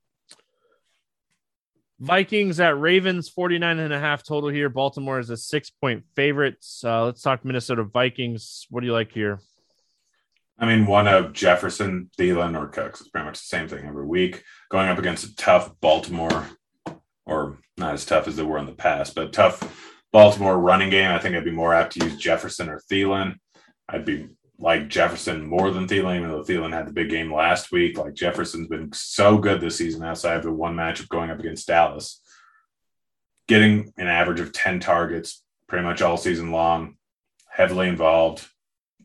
[2.00, 4.68] Vikings at Ravens, 49 and a half total here.
[4.68, 6.64] Baltimore is a six point favorite.
[6.82, 8.66] Uh, let's talk Minnesota Vikings.
[8.70, 9.40] What do you like here?
[10.62, 13.00] I mean, one of Jefferson, Thielen, or Cooks.
[13.00, 14.44] It's pretty much the same thing every week.
[14.70, 16.46] Going up against a tough Baltimore,
[17.26, 21.10] or not as tough as they were in the past, but tough Baltimore running game.
[21.10, 23.34] I think I'd be more apt to use Jefferson or Thielen.
[23.88, 27.72] I'd be like Jefferson more than Thielen, even though Thielen had the big game last
[27.72, 27.98] week.
[27.98, 31.66] Like Jefferson's been so good this season outside of the one matchup going up against
[31.66, 32.22] Dallas.
[33.48, 36.98] Getting an average of 10 targets pretty much all season long,
[37.50, 38.46] heavily involved,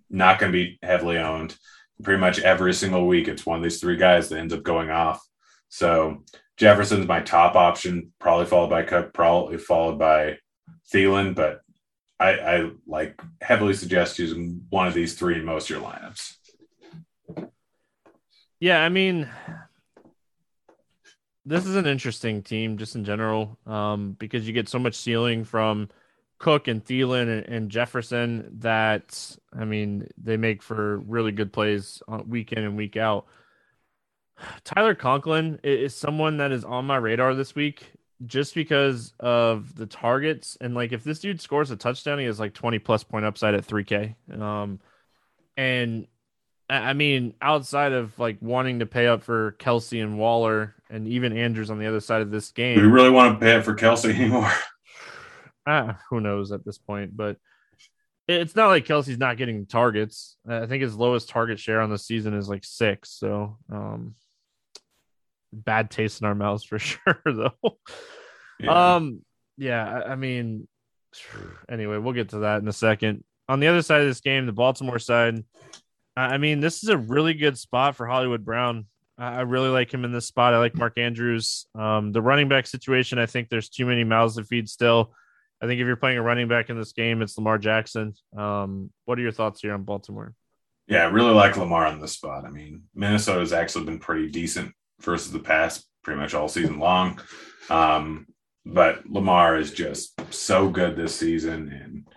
[0.09, 1.55] not going to be heavily owned.
[2.03, 4.89] Pretty much every single week, it's one of these three guys that ends up going
[4.89, 5.25] off.
[5.69, 6.23] So
[6.57, 10.37] Jefferson's my top option, probably followed by Cook, probably followed by
[10.93, 11.61] Thielen, but
[12.19, 16.35] I, I like heavily suggest using one of these three in most of your lineups.
[18.59, 19.29] Yeah, I mean,
[21.45, 25.43] this is an interesting team just in general um, because you get so much ceiling
[25.43, 25.89] from
[26.39, 32.29] Cook and Thielen and, Jefferson that, I mean, they make for really good plays on
[32.29, 33.25] week in and week out.
[34.63, 37.91] Tyler Conklin is someone that is on my radar this week
[38.25, 40.57] just because of the targets.
[40.61, 43.55] And like, if this dude scores a touchdown, he has like 20 plus point upside
[43.55, 44.15] at 3K.
[44.39, 44.79] Um,
[45.55, 46.07] and
[46.69, 51.07] I I mean, outside of like wanting to pay up for Kelce and Waller and
[51.07, 53.63] even Andrews on the other side of this game, we really want to pay up
[53.63, 54.51] for Kelce anymore?
[55.67, 57.15] ah, who knows at this point?
[57.15, 57.37] But
[58.27, 60.37] it's not like Kelce's not getting targets.
[60.47, 63.11] I think his lowest target share on the season is like six.
[63.11, 64.15] So, um,
[65.53, 67.77] bad taste in our mouths for sure, though.
[68.59, 68.95] Yeah.
[68.95, 69.21] Um,
[69.57, 70.67] yeah, I, I mean,
[71.69, 73.23] anyway, we'll get to that in a second.
[73.49, 75.43] On the other side of this game, the Baltimore side,
[76.17, 78.87] I mean, this is a really good spot for Hollywood Brown.
[79.17, 80.53] I I really like him in this spot.
[80.53, 81.67] I like Mark Andrews.
[81.75, 85.13] Um, the running back situation, I think there's too many mouths to feed still.
[85.61, 88.13] I think if you're playing a running back in this game, it's Lamar Jackson.
[88.37, 90.33] Um, what are your thoughts here on Baltimore?
[90.87, 92.45] Yeah, I really like Lamar on this spot.
[92.45, 97.19] I mean, Minnesota's actually been pretty decent versus the past pretty much all season long.
[97.69, 98.27] Um,
[98.65, 102.07] but Lamar is just so good this season and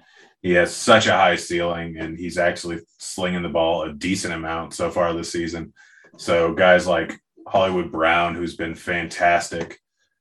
[0.43, 4.75] he has such a high ceiling and he's actually slinging the ball a decent amount
[4.75, 5.73] so far this season.
[6.17, 9.79] So guys like Hollywood Brown, who's been fantastic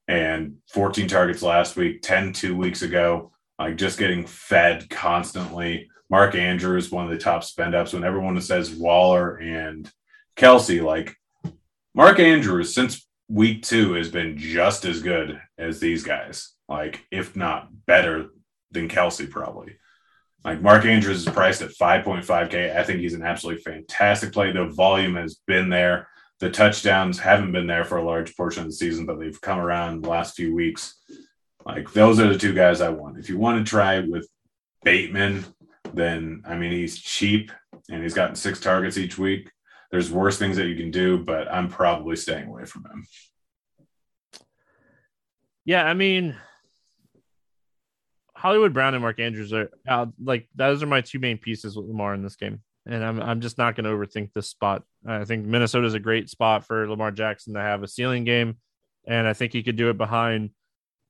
[0.09, 3.31] and 14 targets last week, 10 two weeks ago.
[3.59, 5.87] like just getting fed constantly.
[6.09, 7.93] Mark Andrews, one of the top spend ups.
[7.93, 9.89] When everyone says Waller and
[10.35, 11.15] Kelce, like
[11.93, 17.35] Mark Andrews, since week two, has been just as good as these guys, like if
[17.35, 18.29] not better
[18.71, 19.75] than Kelce, probably.
[20.43, 22.75] Like Mark Andrews is priced at 5.5K.
[22.75, 24.51] I think he's an absolutely fantastic play.
[24.51, 26.07] The volume has been there.
[26.39, 29.59] The touchdowns haven't been there for a large portion of the season, but they've come
[29.59, 30.95] around the last few weeks.
[31.65, 33.19] Like those are the two guys I want.
[33.19, 34.27] If you want to try with
[34.83, 35.45] Bateman,
[35.93, 37.51] then I mean he's cheap
[37.89, 39.49] and he's gotten six targets each week.
[39.91, 43.07] There's worse things that you can do, but I'm probably staying away from him.
[45.65, 46.35] Yeah, I mean,
[48.35, 51.87] Hollywood Brown and Mark Andrews are uh, like those are my two main pieces with
[51.87, 54.83] Lamar in this game, and I'm I'm just not going to overthink this spot.
[55.07, 58.57] I think Minnesota is a great spot for Lamar Jackson to have a ceiling game,
[59.05, 60.49] and I think he could do it behind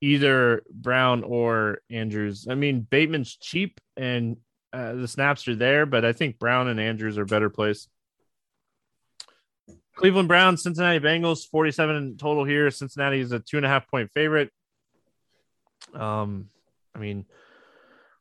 [0.02, 2.48] either Brown or Andrews.
[2.50, 4.38] I mean, Bateman's cheap and
[4.72, 7.88] uh, the snaps are there, but I think Brown and Andrews are better plays.
[9.96, 12.70] Cleveland Browns, Cincinnati Bengals, 47 total here.
[12.72, 14.52] Cincinnati is a two and a half point favorite.
[15.94, 16.50] Um,
[16.94, 17.26] I mean,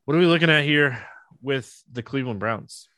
[0.05, 1.05] what are we looking at here
[1.43, 2.89] with the Cleveland Browns?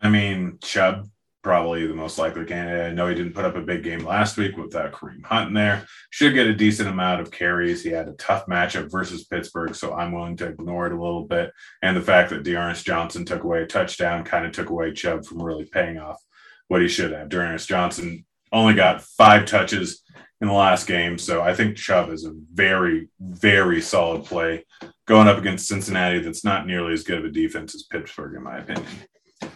[0.00, 1.08] I mean, Chubb
[1.42, 2.90] probably the most likely candidate.
[2.90, 5.48] I know he didn't put up a big game last week without uh, Kareem Hunt
[5.48, 5.86] in there.
[6.10, 7.82] Should get a decent amount of carries.
[7.82, 11.24] He had a tough matchup versus Pittsburgh, so I'm willing to ignore it a little
[11.24, 11.52] bit.
[11.82, 15.24] And the fact that D'Ernest Johnson took away a touchdown kind of took away Chubb
[15.24, 16.22] from really paying off
[16.68, 17.30] what he should have.
[17.30, 20.02] D'Ernest Johnson only got five touches
[20.40, 24.64] in the last game, so I think Chubb is a very, very solid play
[25.06, 26.20] going up against Cincinnati.
[26.20, 28.86] That's not nearly as good of a defense as Pittsburgh, in my opinion.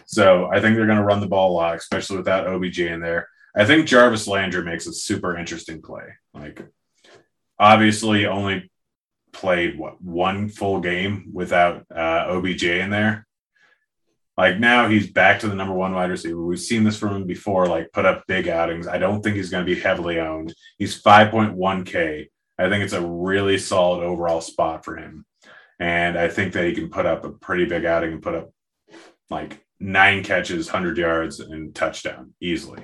[0.05, 3.01] So I think they're going to run the ball a lot, especially without OBJ in
[3.01, 3.27] there.
[3.55, 6.03] I think Jarvis Landry makes a super interesting play.
[6.33, 6.65] Like,
[7.57, 8.69] obviously, only
[9.31, 13.25] played what one full game without uh, OBJ in there.
[14.37, 16.43] Like now he's back to the number one wide receiver.
[16.43, 18.87] We've seen this from him before, like put up big outings.
[18.87, 20.53] I don't think he's going to be heavily owned.
[20.77, 22.27] He's 5.1K.
[22.57, 25.25] I think it's a really solid overall spot for him.
[25.79, 28.51] And I think that he can put up a pretty big outing and put up
[29.29, 32.81] like nine catches, 100 yards, and touchdown easily.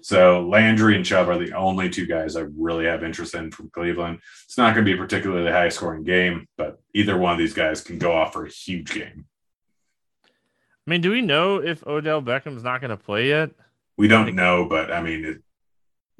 [0.00, 3.70] So Landry and Chubb are the only two guys I really have interest in from
[3.70, 4.20] Cleveland.
[4.44, 7.54] It's not going to be a particularly high scoring game, but either one of these
[7.54, 9.26] guys can go off for a huge game.
[10.24, 13.50] I mean, do we know if Odell Beckham's not going to play yet?
[13.96, 15.42] We don't know, but I mean, it,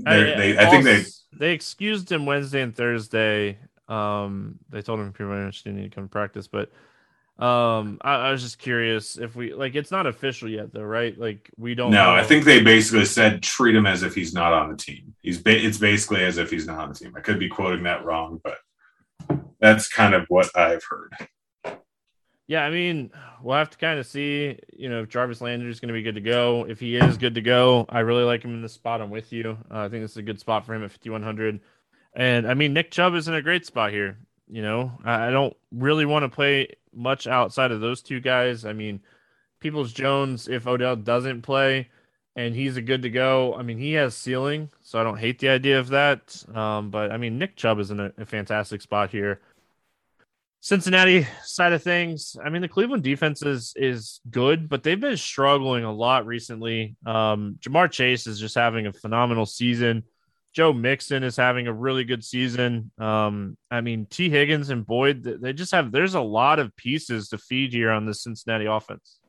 [0.06, 3.58] I, they, I think they they excused him Wednesday and Thursday.
[3.88, 6.70] Um, they told him pretty much didn't need to come to practice, but
[7.40, 11.18] um, I, I, was just curious if we like it's not official yet, though, right?
[11.18, 11.90] Like we don't.
[11.90, 12.10] No, know.
[12.10, 15.14] I think they basically said treat him as if he's not on the team.
[15.22, 17.14] He's ba- it's basically as if he's not on the team.
[17.16, 18.58] I could be quoting that wrong, but
[19.58, 21.14] that's kind of what I've heard.
[22.46, 25.78] Yeah, I mean, we'll have to kind of see, you know, if Jarvis Landry is
[25.78, 26.66] going to be good to go.
[26.68, 29.00] If he is good to go, I really like him in this spot.
[29.00, 29.56] I'm with you.
[29.70, 31.60] Uh, I think this is a good spot for him at 5100.
[32.12, 34.18] And I mean, Nick Chubb is in a great spot here.
[34.48, 38.64] You know, I don't really want to play much outside of those two guys.
[38.64, 39.00] I mean,
[39.60, 41.88] Peoples Jones, if Odell doesn't play
[42.36, 45.38] and he's a good to go, I mean, he has ceiling, so I don't hate
[45.38, 46.42] the idea of that.
[46.54, 49.40] Um, but I mean, Nick Chubb is in a, a fantastic spot here.
[50.62, 55.16] Cincinnati side of things, I mean, the Cleveland defense is is good, but they've been
[55.16, 56.96] struggling a lot recently.
[57.06, 60.04] Um, Ja'Marr Chase is just having a phenomenal season.
[60.52, 62.90] Joe Mixon is having a really good season.
[62.98, 67.28] Um, I mean, Tee Higgins and Boyd, they just have, there's a lot of pieces
[67.28, 69.20] to feed here on the Cincinnati offense.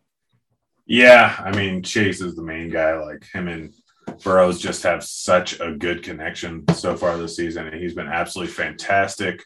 [0.88, 1.36] Yeah.
[1.38, 2.98] I mean, Chase is the main guy.
[2.98, 3.72] Like him and
[4.24, 7.68] Burrows just have such a good connection so far this season.
[7.68, 9.44] And he's been absolutely fantastic.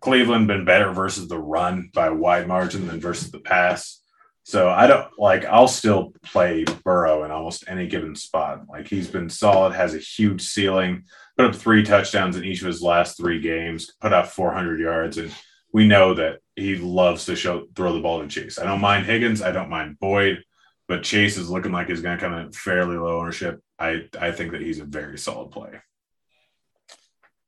[0.00, 3.99] Cleveland been better versus the run by wide margin than versus the pass.
[4.44, 8.62] So I don't like I'll still play Burrow in almost any given spot.
[8.68, 11.04] Like he's been solid, has a huge ceiling,
[11.36, 15.18] put up three touchdowns in each of his last three games, put up 400 yards,
[15.18, 15.32] and
[15.72, 18.58] we know that he loves to show throw the ball to Chase.
[18.58, 20.42] I don't mind Higgins, I don't mind Boyd,
[20.88, 23.60] but Chase is looking like he's going to come in fairly low ownership.
[23.78, 25.80] I I think that he's a very solid play.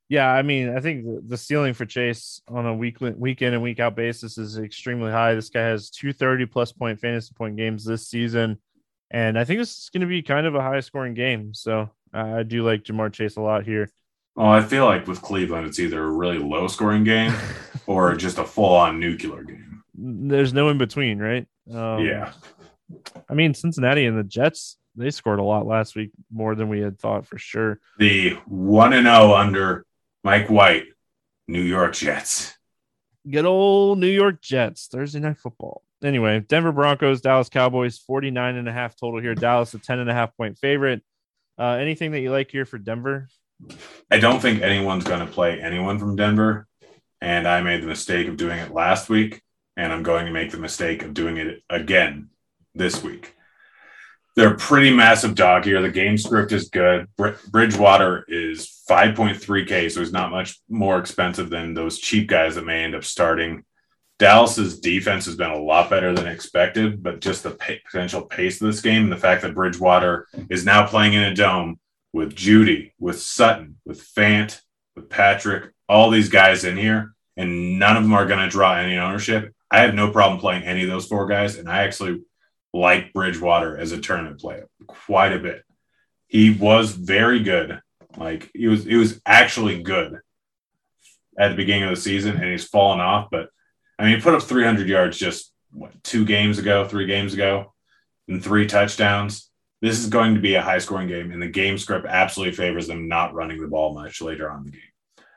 [0.09, 3.63] Yeah, I mean, I think the, ceiling for Chase on a week week in and
[3.63, 5.33] week out basis is extremely high.
[5.33, 8.59] This guy has two thirty plus point fantasy point games this season,
[9.09, 11.53] and I think this is going to be kind of a high scoring game.
[11.53, 13.89] So I do like Ja'Marr Chase a lot here.
[14.35, 17.33] Well, I feel like with Cleveland, it's either a really low scoring game
[17.87, 19.83] or just a full on nuclear game.
[19.95, 21.47] There's no in between, right?
[21.71, 22.33] Um, yeah.
[23.29, 26.81] I mean, Cincinnati and the Jets, they scored a lot last week, more than we
[26.81, 27.79] had thought for sure.
[27.99, 29.85] The 1 and 0 under
[30.23, 30.85] Mike White,
[31.47, 32.57] New York Jets.
[33.29, 35.83] Good old New York Jets, Thursday night football.
[36.03, 39.35] Anyway, Denver Broncos, Dallas Cowboys, 49 and a half total here.
[39.35, 41.01] Dallas, a 10 and a half point favorite.
[41.57, 43.27] Uh, anything that you like here for Denver?
[44.11, 46.67] I don't think anyone's going to play anyone from Denver.
[47.21, 49.41] And I made the mistake of doing it last week.
[49.77, 52.29] And I'm going to make the mistake of doing it again
[52.75, 53.35] this week.
[54.35, 55.81] They're pretty massive dog here.
[55.81, 57.07] The game script is good.
[57.17, 62.83] Bridgewater is 5.3K, so he's not much more expensive than those cheap guys that may
[62.83, 63.63] end up starting.
[64.19, 68.59] Dallas's defense has been a lot better than expected, but just the pay- potential pace
[68.61, 71.79] of this game and the fact that Bridgewater is now playing in a dome
[72.11, 74.61] with Jeudy, with Sutton, with Fant,
[74.95, 78.75] with Patrick, all these guys in here, and none of them are going to draw
[78.75, 79.53] any ownership.
[79.69, 82.23] I have no problem playing any of those four guys, and I actually
[82.73, 85.63] like Bridgewater as a tournament player quite a bit.
[86.27, 87.79] He was very good.
[88.17, 90.19] Like he was, he was actually good
[91.37, 93.29] at the beginning of the season, and he's fallen off.
[93.31, 93.49] But
[93.97, 97.73] I mean, he put up 300 yards just what, two games ago, three games ago,
[98.27, 99.49] and three touchdowns.
[99.81, 102.87] This is going to be a high scoring game, and the game script absolutely favors
[102.87, 104.81] them not running the ball much later on the game.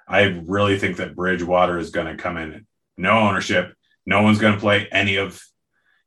[0.08, 3.74] I really think that Bridgewater is going to come in no ownership.
[4.06, 5.40] No one's going to play any of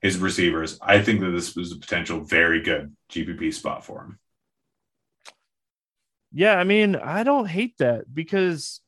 [0.02, 0.78] his receivers.
[0.82, 4.20] I think that this was a potential very good GPP spot for him.
[6.32, 8.82] Yeah, I mean, I don't hate that because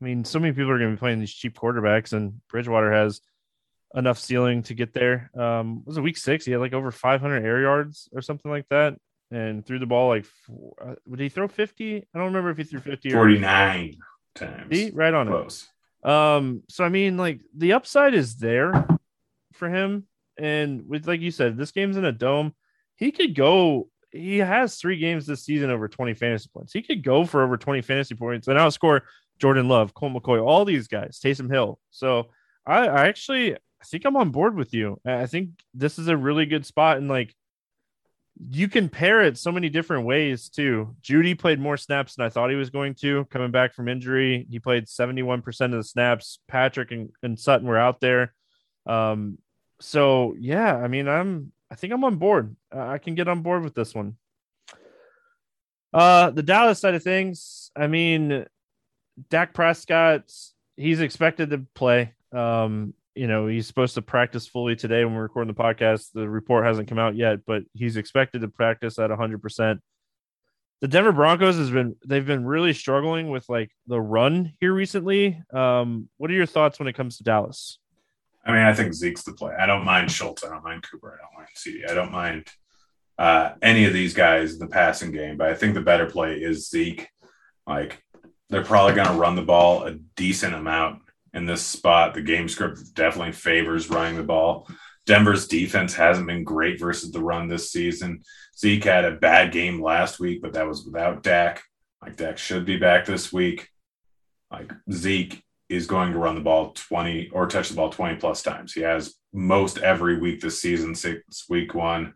[0.00, 2.92] I mean, so many people are going to be playing these cheap quarterbacks, and Bridgewater
[2.92, 3.20] has
[3.94, 5.30] enough ceiling to get there.
[5.38, 6.44] Um, was it week six?
[6.44, 8.96] He had like over 500 air yards or something like that,
[9.30, 10.26] and threw the ball like.
[10.84, 11.96] Uh, would he throw 50?
[11.96, 13.96] I don't remember if he threw 50 or 49
[14.34, 14.76] times.
[14.76, 15.68] See, right on Close.
[16.04, 16.10] it.
[16.10, 18.88] Um, so I mean, like the upside is there
[19.52, 20.08] for him.
[20.42, 22.52] And with like you said, this game's in a dome.
[22.96, 23.88] He could go.
[24.10, 26.72] He has three games this season over 20 fantasy points.
[26.72, 29.02] He could go for over 20 fantasy points and outscore
[29.38, 31.78] Jordan Love, Colt McCoy, all these guys, Taysom Hill.
[31.90, 32.30] So
[32.66, 35.00] I, I actually I think I'm on board with you.
[35.06, 37.32] I think this is a really good spot and like
[38.50, 40.96] you can pair it so many different ways too.
[41.02, 44.46] Jeudy played more snaps than I thought he was going to coming back from injury.
[44.50, 46.40] He played 71% of the snaps.
[46.48, 48.34] Patrick and, and Sutton were out there.
[48.86, 49.38] Um,
[49.82, 52.54] so yeah, I mean, I'm I think I'm on board.
[52.70, 54.16] I can get on board with this one.
[55.92, 58.46] Uh, the Dallas side of things, I mean,
[59.28, 60.32] Dak Prescott,
[60.76, 62.14] he's expected to play.
[62.32, 66.12] Um, you know, he's supposed to practice fully today when we're recording the podcast.
[66.14, 69.80] The report hasn't come out yet, but he's expected to practice at 100%.
[70.80, 75.40] The Denver Broncos has been they've been really struggling with like the run here recently.
[75.52, 77.78] Um, what are your thoughts when it comes to Dallas?
[78.44, 79.54] I mean, I think Zeke's the play.
[79.58, 80.44] I don't mind Schultz.
[80.44, 81.18] I don't mind Cooper.
[81.18, 81.84] I don't mind CD.
[81.88, 82.48] I don't mind
[83.18, 86.34] uh, any of these guys in the passing game, but I think the better play
[86.34, 87.08] is Zeke.
[87.66, 88.02] Like,
[88.48, 91.02] they're probably going to run the ball a decent amount
[91.32, 92.14] in this spot.
[92.14, 94.68] The game script definitely favors running the ball.
[95.06, 98.22] Denver's defense hasn't been great versus the run this season.
[98.58, 101.62] Zeke had a bad game last week, but that was without Dak.
[102.02, 103.68] Like, Dak should be back this week.
[104.50, 108.42] Like, Zeke is going to run the ball 20 or touch the ball 20 plus
[108.42, 108.72] times.
[108.72, 112.14] He has most every week this season, six week one.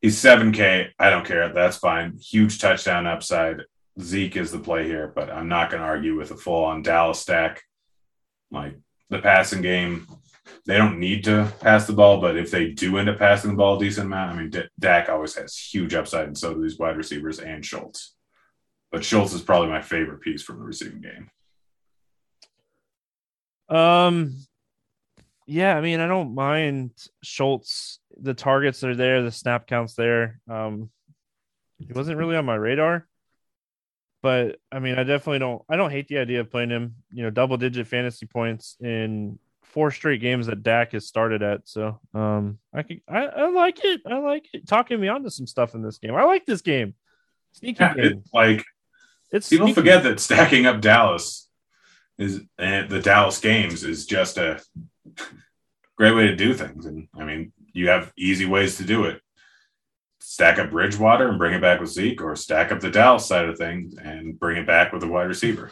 [0.00, 0.90] He's 7K.
[0.98, 1.52] I don't care.
[1.52, 2.16] That's fine.
[2.18, 3.62] Huge touchdown upside.
[4.00, 6.82] Zeke is the play here, but I'm not going to argue with a full on
[6.82, 7.62] Dallas stack.
[8.50, 8.78] Like
[9.10, 10.06] the passing game,
[10.66, 13.56] they don't need to pass the ball, but if they do end up passing the
[13.56, 16.62] ball a decent amount, I mean, D- Dak always has huge upside, and so do
[16.62, 18.14] these wide receivers and Schultz.
[18.92, 21.30] But Schultz is probably my favorite piece from the receiving game.
[23.68, 24.36] Um,
[25.46, 26.90] yeah, I mean, I don't mind
[27.22, 28.00] Schultz.
[28.20, 30.40] The targets are there, the snap counts there.
[30.48, 30.90] Um,
[31.78, 33.06] he wasn't really on my radar,
[34.22, 35.62] but I mean, I definitely don't.
[35.68, 36.96] I don't hate the idea of playing him.
[37.12, 41.68] You know, double digit fantasy points in four straight games that Dak has started at.
[41.68, 44.00] So, um, I can, I, I like it.
[44.06, 44.66] I like it.
[44.66, 46.14] Talking me onto some stuff in this game.
[46.14, 46.94] I like this game.
[47.52, 48.04] Sneaky yeah, game.
[48.04, 48.64] It, like,
[49.30, 49.80] it's people sneaky.
[49.80, 51.45] forget that stacking up Dallas
[52.18, 54.60] is and the Dallas games is just a
[55.96, 56.86] great way to do things.
[56.86, 59.20] And I mean, you have easy ways to do it.
[60.20, 63.48] Stack up Bridgewater and bring it back with Zeke, or stack up the Dallas side
[63.48, 65.70] of things and bring it back with a wide receiver.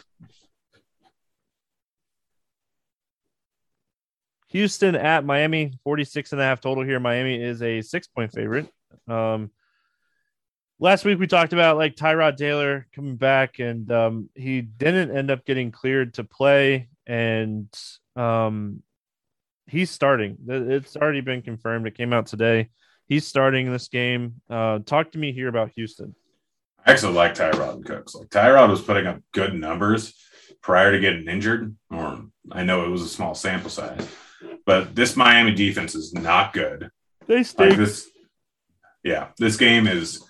[4.49, 6.99] Houston at Miami, 46 and a half total here.
[6.99, 8.69] Miami is a six point favorite.
[9.07, 9.51] Um,
[10.79, 15.31] last week we talked about like Tyrod Taylor coming back, and um, he didn't end
[15.31, 17.67] up getting cleared to play, and
[18.15, 18.81] um,
[19.67, 20.37] he's starting.
[20.47, 21.87] It's already been confirmed.
[21.87, 22.69] It came out today.
[23.07, 24.41] He's starting this game.
[24.49, 26.15] Uh, talk to me here about Houston.
[26.85, 28.15] I actually like Tyrod and Cooks.
[28.15, 30.13] Like Tyrod was putting up good numbers
[30.61, 34.07] prior to getting injured, or I know it was a small sample size,
[34.65, 36.89] but this Miami defense is not good.
[37.27, 37.71] They stink.
[37.71, 38.07] Like this,
[39.03, 40.23] yeah, this game is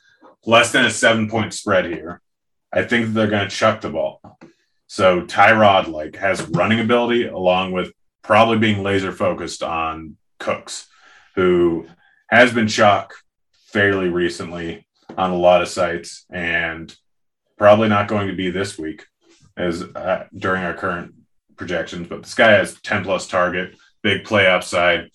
[0.45, 2.21] less than a seven point spread here.
[2.71, 4.21] I think they're going to chuck the ball.
[4.87, 7.91] So Tyrod like has running ability along with
[8.21, 10.87] probably being laser focused on Cooks,
[11.35, 11.87] who
[12.27, 13.13] has been chalk
[13.67, 14.85] fairly recently
[15.17, 16.95] on a lot of sites and
[17.57, 19.05] probably not going to be this week
[19.57, 21.13] as uh, during our current
[21.55, 22.07] projections.
[22.07, 25.09] But this guy has 10 plus target, big play upside.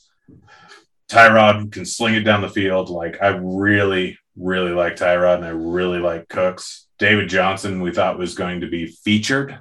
[1.08, 2.88] Tyrod can sling it down the field.
[2.88, 6.86] Like I really, really like Tyrod and I really like Cooks.
[6.98, 9.58] David Johnson, we thought was going to be featured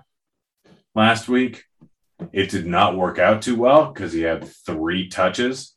[0.96, 1.64] last week.
[2.34, 5.76] It did not work out too well because he had three touches.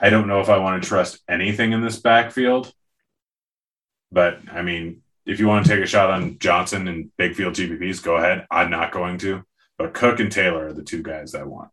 [0.00, 2.72] I don't know if I want to trust anything in this backfield.
[4.12, 7.54] But I mean, if you want to take a shot on Johnson and big field
[7.54, 8.46] GPPs, go ahead.
[8.50, 9.42] I'm not going to.
[9.78, 11.70] But Cook and Taylor are the two guys I want.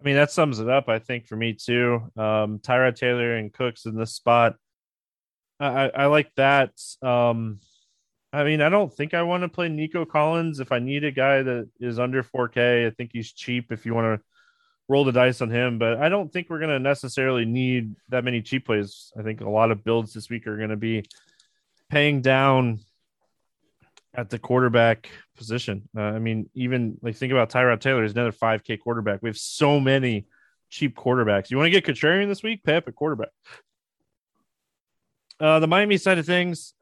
[0.00, 2.02] I mean, that sums it up, I think, for me too.
[2.16, 4.56] Um, Tyrod Taylor and Cooks in this spot.
[5.60, 6.72] I, I like that.
[7.02, 7.60] Um,
[8.32, 10.60] I mean, I don't think I want to play Nico Collins.
[10.60, 13.92] If I need a guy that is under 4K, I think he's cheap if you
[13.92, 14.26] want to
[14.88, 15.78] roll the dice on him.
[15.78, 19.12] But I don't think we're going to necessarily need that many cheap plays.
[19.18, 21.04] I think a lot of builds this week are going to be
[21.90, 22.80] paying down
[24.14, 25.88] at the quarterback position.
[25.96, 29.22] Uh, I mean, even like think about Tyrod Taylor is another 5K quarterback.
[29.22, 30.26] We have so many
[30.68, 31.50] cheap quarterbacks.
[31.50, 32.64] You want to get contrarian this week?
[32.64, 33.30] Pep at quarterback.
[35.38, 36.74] Uh, the Miami side of things,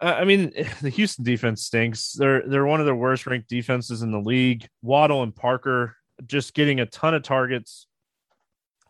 [0.00, 2.12] uh, I mean, the Houston defense stinks.
[2.12, 4.66] They're they're one of the worst ranked defenses in the league.
[4.82, 7.86] Waddle and Parker just getting a ton of targets.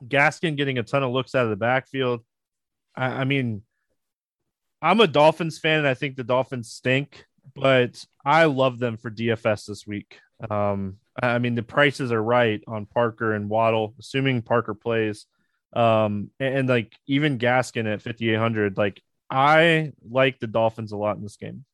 [0.05, 2.25] Gaskin getting a ton of looks out of the backfield.
[2.97, 3.63] I, I mean,
[4.83, 9.11] I'm a Dolphins fan, and I think the Dolphins stink, but I love them for
[9.11, 10.19] DFS this week.
[10.49, 15.27] Um, I mean, the prices are right on Parker and Waddle, assuming Parker plays.
[15.73, 21.17] Um, and, and like even Gaskin at 5,800, like I like the Dolphins a lot
[21.17, 21.65] in this game.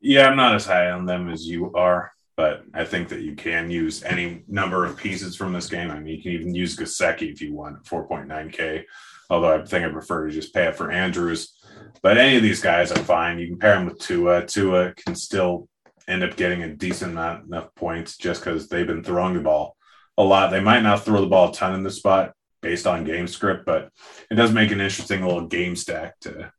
[0.00, 3.34] Yeah, I'm not as high on them as you are, but I think that you
[3.34, 5.90] can use any number of pieces from this game.
[5.90, 8.84] I mean, you can even use Gesicki if you want 4.9K,
[9.28, 11.59] although I think I prefer to just pay it for Andrews.
[12.02, 13.38] But any of these guys are fine.
[13.38, 14.46] You can pair them with Tua.
[14.46, 15.68] Tua can still
[16.08, 19.76] end up getting a decent amount enough points just because they've been throwing the ball
[20.18, 20.50] a lot.
[20.50, 22.32] They might not throw the ball a ton in this spot
[22.62, 23.90] based on game script, but
[24.30, 26.52] it does make an interesting little game stack to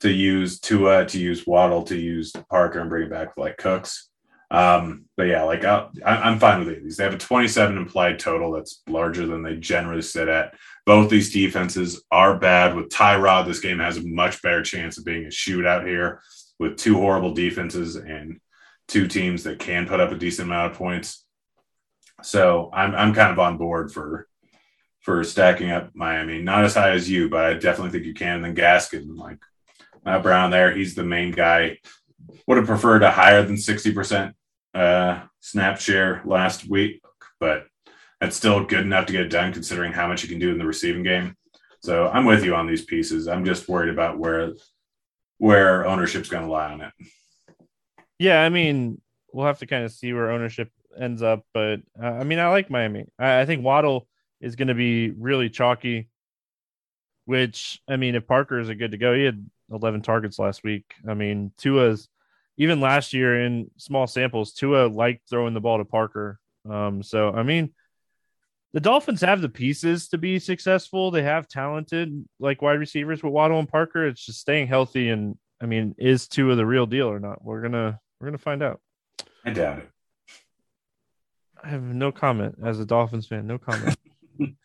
[0.00, 4.10] to use Tua, to use Waddle, to use Parker, and bring it back like Cooks.
[4.54, 6.96] Um, but yeah, like I, I'm fine with these.
[6.96, 10.54] They have a 27 implied total that's larger than they generally sit at.
[10.86, 12.76] Both these defenses are bad.
[12.76, 16.22] With Tyrod, this game has a much better chance of being a shootout here
[16.60, 18.40] with two horrible defenses and
[18.86, 21.24] two teams that can put up a decent amount of points.
[22.22, 24.28] So I'm I'm kind of on board for
[25.00, 26.42] for stacking up Miami.
[26.42, 28.44] Not as high as you, but I definitely think you can.
[28.44, 29.38] And then Gaskin, like
[30.04, 31.78] Matt Brown there, he's the main guy.
[32.46, 34.32] Would have preferred a higher than 60%
[34.74, 37.00] uh, snap share last week,
[37.40, 37.66] but
[38.20, 40.58] that's still good enough to get it done considering how much you can do in
[40.58, 41.36] the receiving game.
[41.80, 43.28] So I'm with you on these pieces.
[43.28, 44.52] I'm just worried about where
[45.38, 46.92] where ownership's going to lie on it.
[48.18, 49.00] Yeah, I mean,
[49.32, 52.48] we'll have to kind of see where ownership ends up, but uh, I mean, I
[52.48, 53.06] like Miami.
[53.18, 54.08] I, I think Waddle
[54.40, 56.08] is going to be really chalky.
[57.26, 60.62] Which I mean, if Parker is a good to go, he had 11 targets last
[60.62, 60.84] week.
[61.08, 62.08] I mean, Tua's
[62.56, 66.38] even last year in small samples, Tua liked throwing the ball to Parker.
[66.68, 67.74] Um, so I mean,
[68.72, 71.10] the Dolphins have the pieces to be successful.
[71.10, 74.06] They have talented like wide receivers with Waddle and Parker.
[74.06, 77.44] It's just staying healthy and I mean, is Tua the real deal or not?
[77.44, 78.80] We're gonna we're gonna find out.
[79.44, 79.90] I doubt it.
[81.62, 83.46] I have no comment as a Dolphins fan.
[83.46, 83.96] No comment.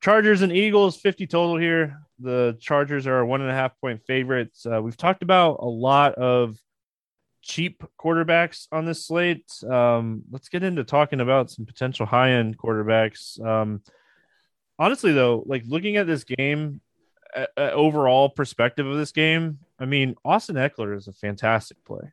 [0.00, 2.00] Chargers and Eagles, 50 total here.
[2.20, 4.64] The Chargers are one and a half point favorites.
[4.64, 6.56] Uh, we've talked about a lot of
[7.46, 9.50] cheap quarterbacks on this slate.
[9.68, 13.40] Um, let's get into talking about some potential high end quarterbacks.
[13.44, 13.82] Um,
[14.78, 16.80] honestly, though, like looking at this game,
[17.34, 22.12] uh, overall perspective of this game, I mean, Austin Ekeler is a fantastic play.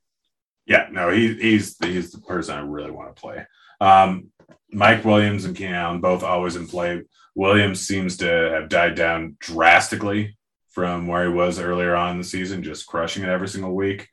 [0.66, 3.46] Yeah, no, he, he's he's the person I really want to play.
[3.82, 4.32] Um,
[4.72, 7.02] Mike Williams and Keenan both always in play.
[7.36, 10.38] Williams seems to have died down drastically
[10.70, 14.08] from where he was earlier on in the season, just crushing it every single week.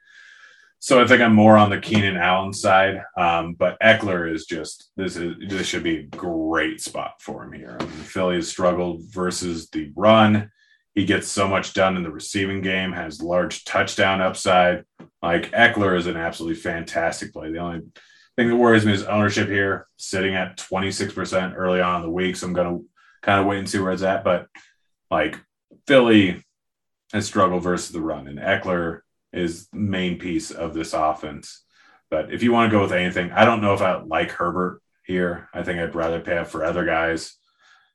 [0.83, 3.03] So I think I'm more on the Keenan Allen side.
[3.14, 7.53] Um, but Ekeler is just this is this should be a great spot for him
[7.53, 7.76] here.
[7.78, 10.51] I mean, Philly has struggled versus the run.
[10.95, 14.85] He gets so much done in the receiving game, has large touchdown upside.
[15.22, 17.53] Like Ekeler is an absolutely fantastic play.
[17.53, 17.83] The only
[18.37, 22.37] thing that worries me is ownership here, sitting at 26% early on in the week.
[22.37, 22.85] So I'm to
[23.20, 24.24] kind of wait and see where it's at.
[24.24, 24.47] But
[25.11, 25.39] like
[25.87, 26.43] Philly
[27.12, 29.01] has struggled versus the run, and Ekeler
[29.33, 31.64] is main piece of this offense.
[32.11, 34.83] But if you want to go with anything, I don't know if I like Herbert
[35.05, 35.49] here.
[35.55, 37.37] I think I'd rather pay up for other guys.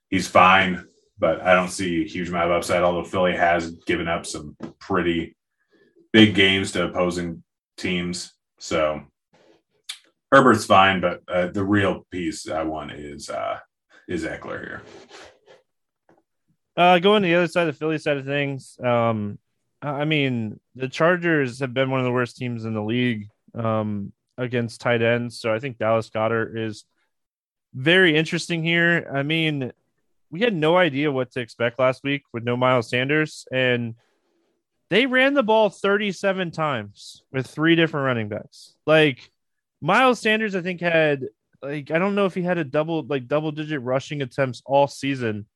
[0.08, 0.86] He's fine,
[1.18, 4.56] but I don't see a huge amount of upside, although Philly has given up some
[4.78, 5.36] pretty
[6.12, 7.42] big games to opposing
[7.76, 8.32] teams.
[8.58, 9.02] So
[10.32, 13.58] Herbert's fine, but uh, the real piece I want is uh,
[14.08, 14.82] is Ekeler here.
[16.76, 18.78] Uh, going to the other side, of the Philly side of things.
[18.82, 19.38] Um,
[19.82, 24.12] I mean, the Chargers have been one of the worst teams in the league um,
[24.38, 25.38] against tight ends.
[25.38, 26.84] So I think Dallas Goedert is
[27.74, 29.10] very interesting here.
[29.12, 29.72] I mean,
[30.30, 33.94] we had no idea what to expect last week with no Miles Sanders, and
[34.88, 38.74] they ran the ball 37 times with three different running backs.
[38.86, 39.30] Like
[39.80, 41.26] Miles Sanders, I think had
[41.62, 44.88] like I don't know if he had a double like double digit rushing attempts all
[44.88, 45.46] season,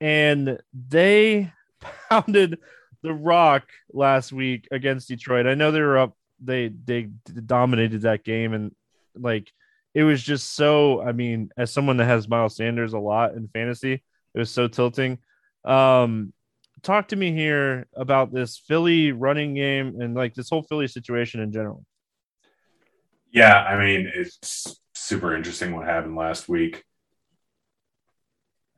[0.00, 0.58] and
[0.88, 1.52] they
[2.08, 2.58] pounded
[3.02, 5.46] the rock last week against Detroit.
[5.46, 7.08] I know they were up, they they
[7.46, 8.74] dominated that game, and
[9.14, 9.52] like
[9.94, 11.02] it was just so.
[11.02, 14.68] I mean, as someone that has Miles Sanders a lot in fantasy, it was so
[14.68, 15.18] tilting.
[15.64, 16.32] Um,
[16.82, 21.40] talk to me here about this Philly running game and like this whole Philly situation
[21.40, 21.84] in general.
[23.32, 26.84] Yeah, I mean, it's super interesting what happened last week.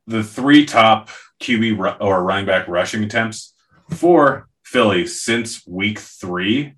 [0.07, 1.09] The three top
[1.41, 3.55] QB or running back rushing attempts
[3.91, 6.75] for Philly since week three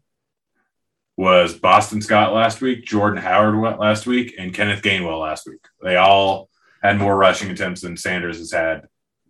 [1.16, 5.61] was Boston Scott last week, Jordan Howard went last week, and Kenneth Gainwell last week.
[5.80, 6.48] They all
[6.82, 8.88] had more rushing attempts than Sanders has had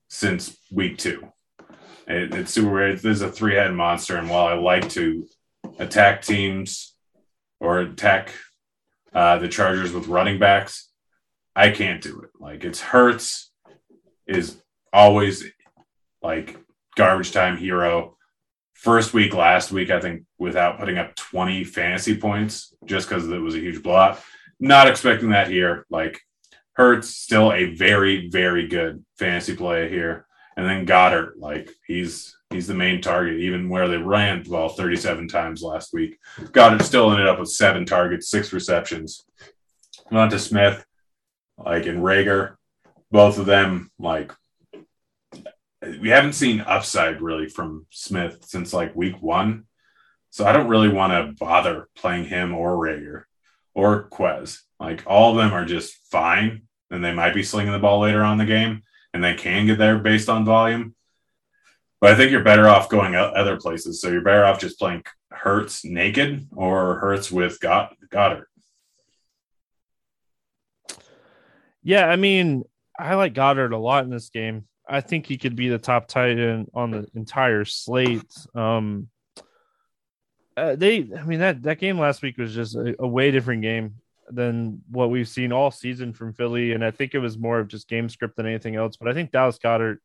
[0.09, 1.29] since week two.
[2.07, 2.97] It, it's super weird.
[2.97, 4.17] This is a three head monster.
[4.17, 5.27] And while I like to
[5.79, 6.95] attack teams
[7.61, 8.33] or attack
[9.13, 10.91] uh, the Chargers with running backs,
[11.55, 12.31] I can't do it.
[12.39, 13.53] Like it's Hurts
[14.27, 14.61] is
[14.93, 15.45] always
[16.23, 16.59] like
[16.97, 18.17] garbage time hero.
[18.75, 23.39] First week last week, I think, without putting up 20 fantasy points just because it
[23.39, 24.21] was a huge blowout.
[24.61, 25.87] Not expecting that here.
[25.91, 26.21] Like
[26.75, 30.27] Hurts still a very, very good fantasy play here.
[30.57, 35.29] And then Goedert, like he's he's the main target, even where they ran ball 37
[35.29, 36.19] times last week.
[36.39, 39.25] Goedert still ended up with seven targets, six receptions.
[40.11, 40.85] On to Smith,
[41.59, 42.57] like in Reagor,
[43.11, 44.33] both of them, like
[46.01, 49.65] we haven't seen upside really from Smith since like week one.
[50.31, 53.25] So I don't really want to bother playing him or Reagor
[53.75, 54.59] or Quez.
[54.81, 58.23] Like all of them are just fine, and they might be slinging the ball later
[58.23, 58.83] on the game
[59.15, 60.95] and they can get there based on volume.
[62.01, 64.01] But I think you're better off going other places.
[64.01, 68.47] So you're better off just playing Hurts naked or Hurts with God- Goedert.
[71.83, 72.65] Yeah, I mean,
[72.99, 74.67] I like Goedert a lot in this game.
[74.89, 78.33] I think he could be the top tight end on the entire slate.
[78.55, 79.09] Um,
[80.57, 83.63] uh, they, I mean that that game last week was just a, a way different
[83.63, 83.97] game
[84.31, 86.73] than what we've seen all season from Philly.
[86.73, 88.97] And I think it was more of just game script than anything else.
[88.97, 89.99] But I think Dallas Goedert,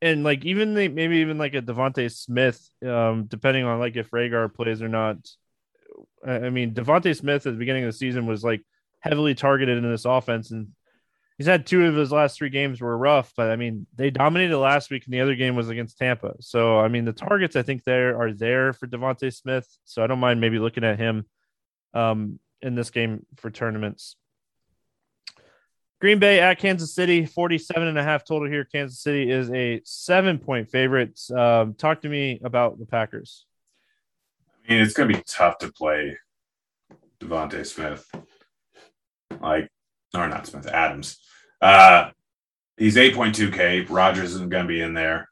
[0.00, 4.52] and like even maybe even like a DeVonta Smith, um, depending on like if Reagor
[4.52, 5.16] plays or not.
[6.26, 8.62] I mean, DeVonta Smith at the beginning of the season was like
[9.00, 10.68] heavily targeted in this offense, and
[11.38, 13.32] he's had two of his last three games were rough.
[13.36, 16.34] But I mean, they dominated last week, and the other game was against Tampa.
[16.40, 19.66] So I mean, the targets I think there are there for DeVonta Smith.
[19.84, 21.24] So I don't mind maybe looking at him.
[21.94, 24.16] Um, in this game for tournaments.
[26.00, 28.64] Green Bay at Kansas City, 47 and a half total here.
[28.64, 31.18] Kansas City is a seven point favorite.
[31.30, 33.46] Um, talk to me about the Packers.
[34.68, 36.16] I mean, it's going to be tough to play
[37.20, 38.08] DeVonta Smith.
[39.40, 39.70] Like,
[40.14, 41.18] or not Smith, Adams.
[41.60, 42.10] Uh,
[42.76, 43.88] he's 8.2K.
[43.90, 45.28] Rodgers isn't going to be in there.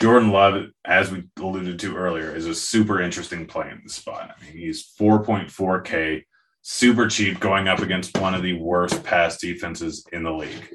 [0.00, 4.34] Jordan Love, as we alluded to earlier, is a super interesting play in the spot.
[4.36, 6.24] I mean, he's 4.4K
[6.66, 10.74] super cheap going up against one of the worst pass defenses in the league.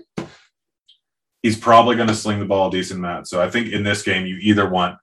[1.41, 3.27] He's probably going to sling the ball a decent amount.
[3.27, 4.97] So I think in this game, you either want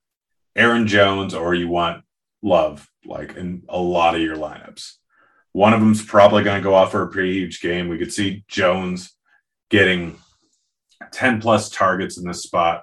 [0.55, 2.05] Aaron Jones or you want
[2.43, 4.93] Love, like in a lot of your lineups.
[5.57, 7.88] One of them's probably going to go off for a pretty huge game.
[7.88, 9.14] We could see Jones
[9.70, 10.18] getting
[11.12, 12.82] 10 plus targets in this spot.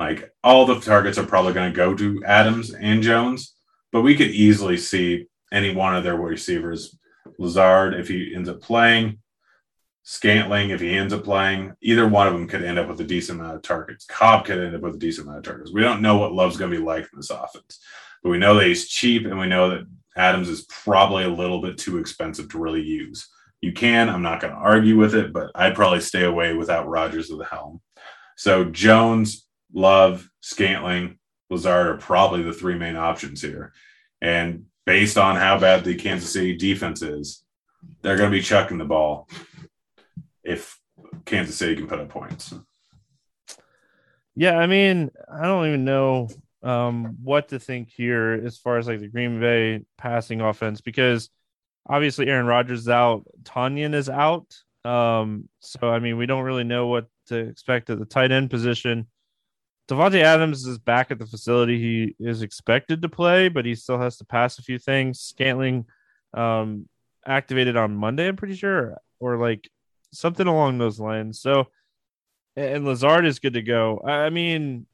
[0.00, 3.54] Like all the targets are probably going to go to Adams and Jones,
[3.92, 6.96] but we could easily see any one of their receivers
[7.38, 9.18] Lazard if he ends up playing,
[10.02, 11.74] Scantling if he ends up playing.
[11.82, 14.06] Either one of them could end up with a decent amount of targets.
[14.06, 15.70] Cobb could end up with a decent amount of targets.
[15.70, 17.78] We don't know what Love's going to be like in this offense,
[18.22, 19.86] but we know that he's cheap and we know that
[20.16, 23.28] Adams is probably a little bit too expensive to really use.
[23.60, 26.88] You can, I'm not going to argue with it, but I'd probably stay away without
[26.88, 27.80] Rodgers at the helm.
[28.36, 31.18] So Jones, Love, Scantling,
[31.50, 33.72] Lazard are probably the three main options here.
[34.20, 37.44] And based on how bad the Kansas City defense is,
[38.02, 39.28] they're going to be chucking the ball
[40.42, 40.78] if
[41.24, 42.54] Kansas City can put up points.
[44.34, 46.28] Yeah, I mean, I don't even know
[46.66, 51.30] um, what to think here as far as like the Green Bay passing offense because
[51.88, 54.52] obviously Aaron Rodgers is out, Tonyan is out.
[54.84, 58.50] Um, so I mean, we don't really know what to expect at the tight end
[58.50, 59.06] position.
[59.88, 61.78] Davante Adams is back at the facility.
[61.78, 65.20] He is expected to play, but he still has to pass a few things.
[65.20, 65.86] Scantling
[66.34, 66.88] um,
[67.24, 69.70] activated on Monday, I'm pretty sure, or like
[70.12, 71.40] something along those lines.
[71.40, 71.68] So,
[72.56, 74.02] and Lazard is good to go.
[74.04, 74.86] I mean,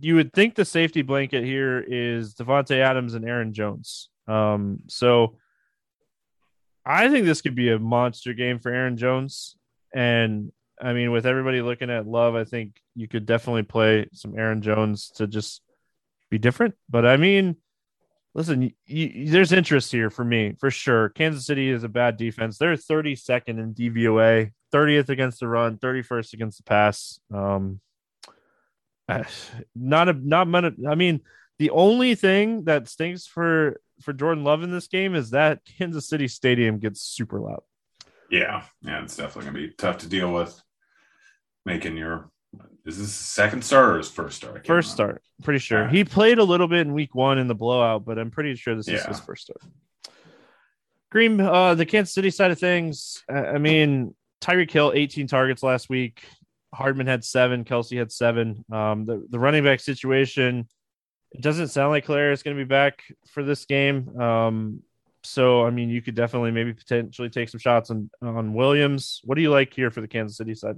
[0.00, 4.08] you would think the safety blanket here is Davante Adams and Aaron Jones.
[4.26, 5.36] Um, so
[6.84, 9.56] I think this could be a monster game for Aaron Jones.
[9.94, 14.38] And I mean, with everybody looking at love, I think you could definitely play some
[14.38, 15.62] Aaron Jones to just
[16.30, 16.74] be different.
[16.88, 17.56] But I mean,
[18.34, 21.08] listen, you, you, there's interest here for me for sure.
[21.10, 22.58] Kansas City is a bad defense.
[22.58, 27.18] They're 32nd in DVOA, 30th against the run, 31st against the pass.
[27.32, 27.80] Um,
[29.74, 30.70] not a not many.
[30.88, 31.20] I mean,
[31.58, 36.08] the only thing that stinks for for Jordan Love in this game is that Kansas
[36.08, 37.62] City Stadium gets super loud.
[38.30, 40.60] Yeah, yeah, it's definitely gonna be tough to deal with.
[41.64, 42.30] Making your
[42.84, 44.66] is this second start or his first start?
[44.66, 48.04] First start, pretty sure he played a little bit in week one in the blowout,
[48.04, 48.96] but I'm pretty sure this yeah.
[48.96, 49.60] is his first start.
[51.10, 53.22] Green, uh, the Kansas City side of things.
[53.28, 56.22] I mean, Tyreek Hill, 18 targets last week.
[56.76, 57.64] Hardman had seven.
[57.64, 58.64] Kelce had seven.
[58.70, 60.68] Um, the the running back situation.
[61.32, 64.16] It doesn't sound like Claire is going to be back for this game.
[64.20, 64.82] Um,
[65.24, 69.20] so I mean, you could definitely maybe potentially take some shots on on Williams.
[69.24, 70.76] What do you like here for the Kansas City side?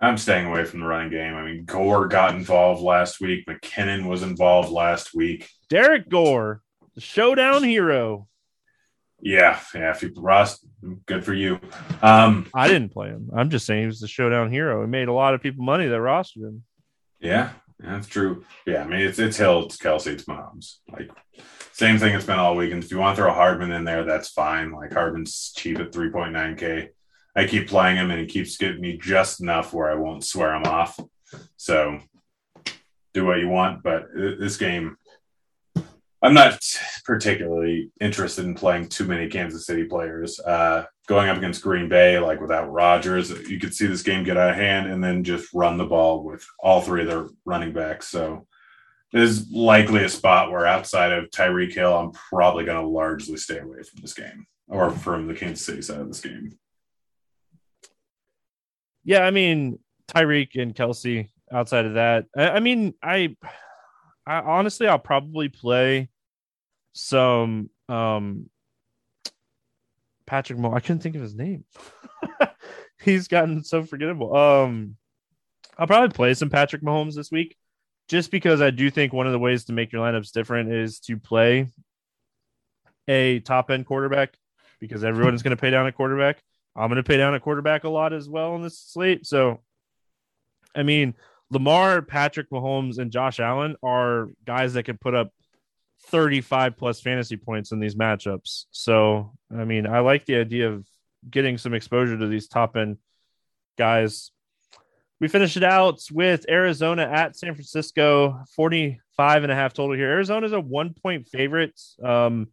[0.00, 1.34] I'm staying away from the running game.
[1.34, 3.46] I mean, Gore got involved last week.
[3.46, 5.48] McKinnon was involved last week.
[5.70, 6.60] Derrick Gore,
[6.94, 8.28] the showdown hero.
[9.20, 9.90] Yeah, yeah.
[9.90, 10.64] If you Ross,
[11.06, 11.58] good for you.
[12.02, 13.30] Um, I didn't play him.
[13.34, 14.82] I'm just saying he was the showdown hero.
[14.82, 16.64] He made a lot of people money that rostered him.
[17.20, 18.44] Yeah, that's true.
[18.66, 20.76] Yeah, I mean it's it's Hill, it's Kelce, it's Mahomes.
[20.92, 21.10] Like
[21.72, 22.84] same thing it's been all weekend.
[22.84, 24.72] If you want to throw Hardman in there, that's fine.
[24.72, 26.88] Like Hardman's cheap at 3.9k.
[27.34, 30.54] I keep playing him and he keeps getting me just enough where I won't swear
[30.54, 30.98] him off.
[31.58, 31.98] So
[33.12, 34.96] do what you want, but this game
[36.22, 36.58] I'm not
[37.04, 40.40] particularly interested in playing too many Kansas City players.
[40.40, 44.36] Uh, going up against Green Bay, like without Rodgers, you could see this game get
[44.36, 47.72] out of hand and then just run the ball with all three of their running
[47.72, 48.08] backs.
[48.08, 48.46] So
[49.12, 53.58] there's likely a spot where outside of Tyreek Hill, I'm probably going to largely stay
[53.58, 56.58] away from this game or from the Kansas City side of this game.
[59.04, 63.36] Yeah, I mean Tyreek and Kelce Outside of that, I, I mean, I,
[64.26, 66.08] I honestly, I'll probably play
[66.92, 68.48] some um
[70.26, 70.72] Patrick Mo.
[70.72, 71.64] I couldn't think of his name.
[73.02, 74.34] He's gotten so forgettable.
[74.36, 74.96] Um,
[75.78, 77.56] I'll probably play some Patrick Mahomes this week,
[78.08, 80.98] just because I do think one of the ways to make your lineups different is
[81.00, 81.68] to play
[83.06, 84.34] a top end quarterback,
[84.80, 86.42] because everyone is going to pay down a quarterback.
[86.74, 89.26] I'm going to pay down a quarterback a lot as well in this slate.
[89.26, 89.60] So,
[90.74, 91.14] I mean,
[91.50, 95.32] Lamar, Patrick Mahomes, and Josh Allen are guys that can put up
[96.06, 98.64] 35 plus fantasy points in these matchups.
[98.70, 100.86] So, I mean, I like the idea of
[101.28, 102.98] getting some exposure to these top end
[103.78, 104.30] guys.
[105.20, 110.10] We finished it out with Arizona at San Francisco, 45 and a half total here.
[110.10, 111.80] Arizona's a one point favorite.
[112.02, 112.48] Um,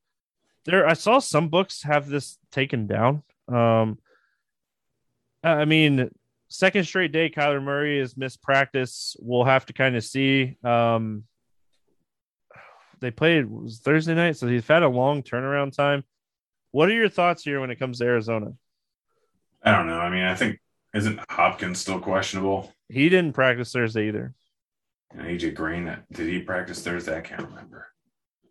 [0.66, 3.24] there, I saw some books have this taken down.
[3.50, 3.98] Um,
[5.44, 6.10] I mean,
[6.54, 9.16] second straight day, Kyler Murray has missed practice.
[9.20, 10.56] We'll have to kind of see.
[10.64, 11.24] Um,
[13.02, 16.04] they played was Thursday night, so he's had a long turnaround time.
[16.72, 18.54] What are your thoughts here when it comes to Arizona?
[19.64, 20.00] I don't know.
[20.00, 20.60] I mean, I think
[20.94, 22.72] isn't Hopkins still questionable?
[22.88, 24.34] He didn't practice Thursday either.
[25.12, 27.18] And AJ Green, did he practice Thursday?
[27.18, 27.88] I can't remember.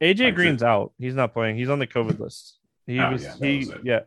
[0.03, 0.93] AJ like Green's out.
[0.99, 1.57] He's not playing.
[1.57, 2.59] He's on the COVID list.
[2.87, 4.01] He oh, was, yeah, he was yeah.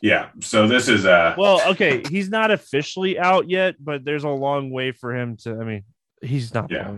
[0.00, 0.30] Yeah.
[0.40, 4.70] So this is uh well, okay, he's not officially out yet, but there's a long
[4.70, 5.84] way for him to I mean,
[6.22, 6.94] he's not yeah.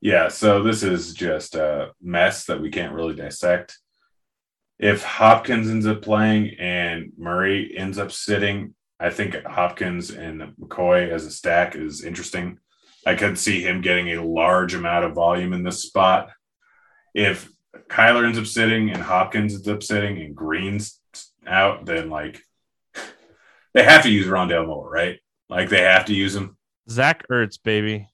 [0.00, 3.78] Yeah, so this is just a mess that we can't really dissect.
[4.78, 11.08] If Hopkins ends up playing and Murray ends up sitting, I think Hopkins and McCoy
[11.10, 12.58] as a stack is interesting.
[13.06, 16.30] I could see him getting a large amount of volume in this spot.
[17.14, 17.50] If
[17.88, 21.00] Kyler ends up sitting and Hopkins ends up sitting and Green's
[21.46, 22.40] out, then like
[23.74, 25.18] they have to use Rondale Moore, right?
[25.48, 26.56] Like they have to use him.
[26.88, 28.08] Zach Ertz, baby.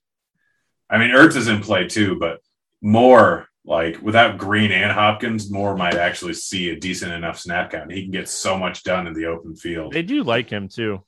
[0.91, 2.41] I mean, Ertz is in play too, but
[2.83, 7.93] Moore, like without Green and Hopkins, Moore might actually see a decent enough snap count.
[7.93, 9.93] He can get so much done in the open field.
[9.93, 11.03] They do like him too.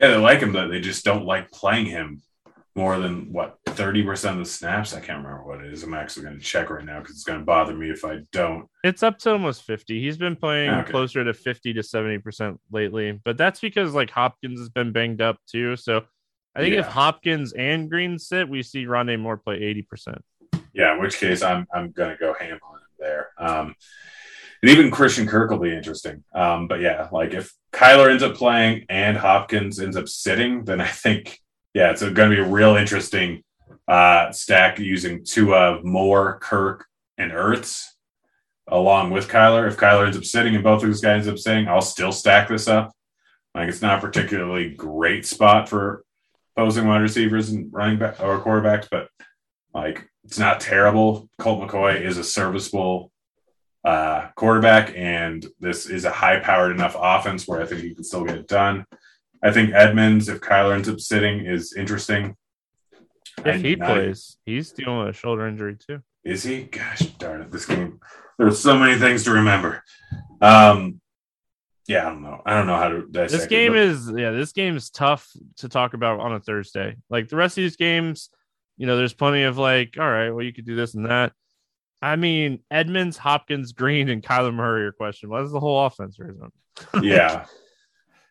[0.00, 2.22] Yeah, they like him, but they just don't like playing him
[2.76, 4.92] more than what 30% of the snaps.
[4.94, 5.82] I can't remember what it is.
[5.82, 8.18] I'm actually going to check right now because it's going to bother me if I
[8.32, 8.66] don't.
[8.84, 9.98] It's up to almost 50.
[10.00, 10.90] He's been playing Okay.
[10.90, 15.38] closer to 50 to 70% lately, but that's because like Hopkins has been banged up
[15.50, 15.74] too.
[15.76, 16.04] So
[16.54, 20.18] I think if Hopkins and Green sit, we see Rondale Moore play 80%.
[20.74, 23.28] Yeah, in which case I'm I'm going to go ham on him there.
[23.38, 23.74] Um,
[24.62, 26.24] and even Christian Kirk will be interesting.
[26.34, 30.80] Um, but yeah, like if Kyler ends up playing and Hopkins ends up sitting, then
[30.82, 31.38] I think
[31.76, 33.42] yeah, it's going to be a real interesting
[33.86, 36.86] uh, stack using two of Moore, Kirk,
[37.18, 37.84] and Ertz
[38.66, 39.68] along with Kyler.
[39.68, 42.12] If Kyler ends up sitting and both of those guys end up sitting, I'll still
[42.12, 42.92] stack this up.
[43.54, 46.02] Like it's not a particularly great spot for
[46.56, 49.10] opposing wide receivers and running back or quarterbacks, but
[49.74, 51.28] like it's not terrible.
[51.38, 53.12] Colt McCoy is a serviceable
[53.84, 58.02] uh, quarterback, and this is a high powered enough offense where I think he can
[58.02, 58.86] still get it done.
[59.42, 62.36] I think Edmonds, if Kyler ends up sitting, is interesting.
[63.38, 66.00] If I'm he not- plays, he's dealing with a shoulder injury too.
[66.24, 66.62] is he?
[66.64, 67.50] Gosh darn it!
[67.50, 68.00] This game,
[68.38, 69.82] there's so many things to remember.
[70.40, 71.00] Um,
[71.86, 72.42] yeah, I don't know.
[72.46, 75.28] I don't know how to dissect This game but- is yeah, this game is tough
[75.58, 76.96] to talk about on a Thursday.
[77.10, 78.30] Like the rest of these games,
[78.76, 81.32] you know, there's plenty of like, all right, well, you could do this and that.
[82.02, 85.30] I mean, Edmonds, Hopkins, Green, and Kyler Murray are question.
[85.30, 86.18] What is the whole offense?
[86.20, 86.50] Arizona?
[87.02, 87.46] yeah.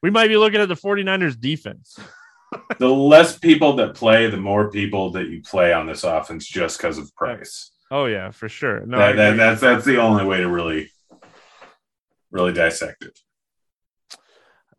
[0.05, 1.97] We might be looking at the 49ers defense.
[2.77, 6.77] the less people that play, the more people that you play on this offense just
[6.77, 7.71] because of price.
[7.89, 8.85] Oh yeah, for sure.
[8.85, 10.91] No, that, that, that's that's the only way to really,
[12.29, 13.19] really dissect it.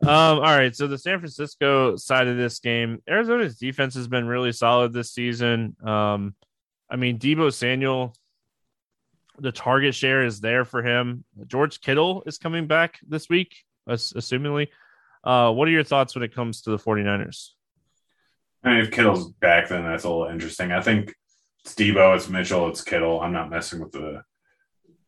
[0.07, 0.77] Um, all right.
[0.77, 5.11] So the San Francisco side of this game, Arizona's defense has been really solid this
[5.11, 5.75] season.
[5.85, 6.37] Um,
[6.89, 8.15] I mean, Deebo Samuel,
[9.41, 11.25] the target share is there for him.
[11.49, 13.57] George Kittle is coming back this week,
[13.89, 14.69] ass- assumingly.
[15.27, 17.51] Uh, what are your thoughts when it comes to the 49ers?
[18.63, 20.71] I mean, if Kittle's back, then that's a little interesting.
[20.71, 21.13] I think
[21.65, 23.21] it's Deebo, it's Mitchell, it's Kittle.
[23.21, 24.23] I'm not messing with the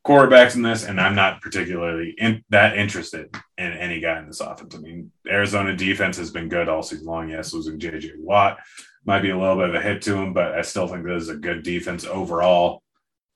[0.04, 4.40] quarterbacks in this, and I'm not particularly in, that interested in any guy in this
[4.40, 4.74] offense.
[4.74, 7.28] I mean, Arizona defense has been good all season long.
[7.28, 8.58] Yes, losing JJ Watt
[9.04, 11.22] might be a little bit of a hit to him, but I still think this
[11.22, 12.82] is a good defense overall.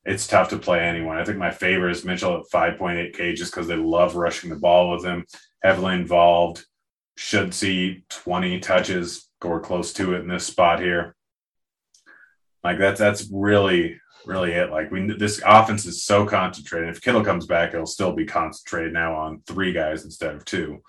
[0.04, 1.16] It's tough to play anyone.
[1.16, 4.90] I think my favorite is Mitchell at 5.8K just because they love rushing the ball
[4.90, 5.24] with him,
[5.62, 6.64] heavily involved.
[7.22, 11.14] Should see 20 touches or close to it in this spot here.
[12.64, 14.70] Like that's that's really really it.
[14.70, 16.88] Like we this offense is so concentrated.
[16.88, 20.82] If Kittle comes back, it'll still be concentrated now on three guys instead of two.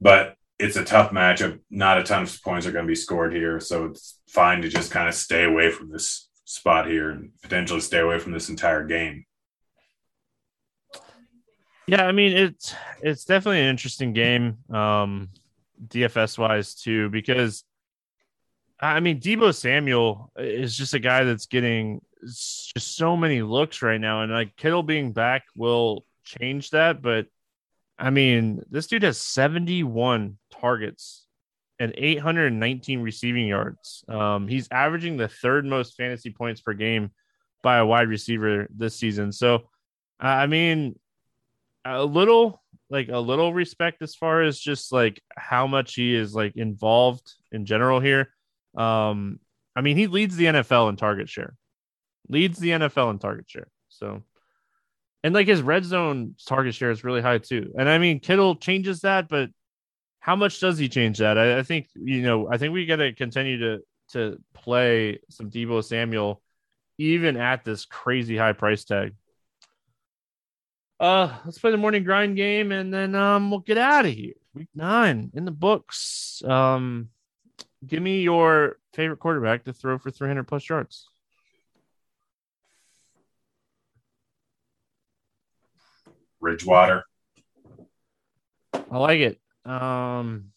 [0.00, 1.58] But it's a tough matchup.
[1.70, 4.68] Not a ton of points are going to be scored here, so it's fine to
[4.68, 8.50] just kind of stay away from this spot here and potentially stay away from this
[8.50, 9.24] entire game.
[11.86, 15.28] Yeah, I mean it's it's definitely an interesting game, um,
[15.88, 17.64] DFS wise too, because
[18.78, 24.00] I mean Deebo Samuel is just a guy that's getting just so many looks right
[24.00, 27.02] now, and like Kittle being back will change that.
[27.02, 27.26] But
[27.98, 31.26] I mean, this dude has seventy one targets
[31.78, 34.04] and eight hundred and nineteen receiving yards.
[34.08, 37.10] Um, he's averaging the third most fantasy points per game
[37.62, 39.32] by a wide receiver this season.
[39.32, 39.68] So,
[40.20, 40.96] I mean
[41.84, 46.34] a little like a little respect as far as just like how much he is
[46.34, 48.32] like involved in general here.
[48.76, 49.38] Um,
[49.76, 51.54] I mean, he leads the NFL in target share,
[52.28, 53.68] leads the NFL in target share.
[53.88, 54.22] So,
[55.22, 57.72] and like his red zone target share is really high too.
[57.78, 59.50] And I mean, Kittle changes that, but
[60.18, 61.38] how much does he change that?
[61.38, 63.78] I, I think you know, I think we got to continue to
[64.12, 66.42] to play some Deebo Samuel
[66.98, 69.14] even at this crazy high price tag.
[71.00, 74.34] Uh, let's play the morning grind game and then um we'll get out of here.
[74.54, 76.42] Week nine in the books.
[76.44, 77.08] Um,
[77.86, 81.08] give me your favorite quarterback to throw for 300 plus yards.
[86.38, 87.04] Bridgewater.
[88.74, 89.40] I like it.
[89.64, 90.52] Um,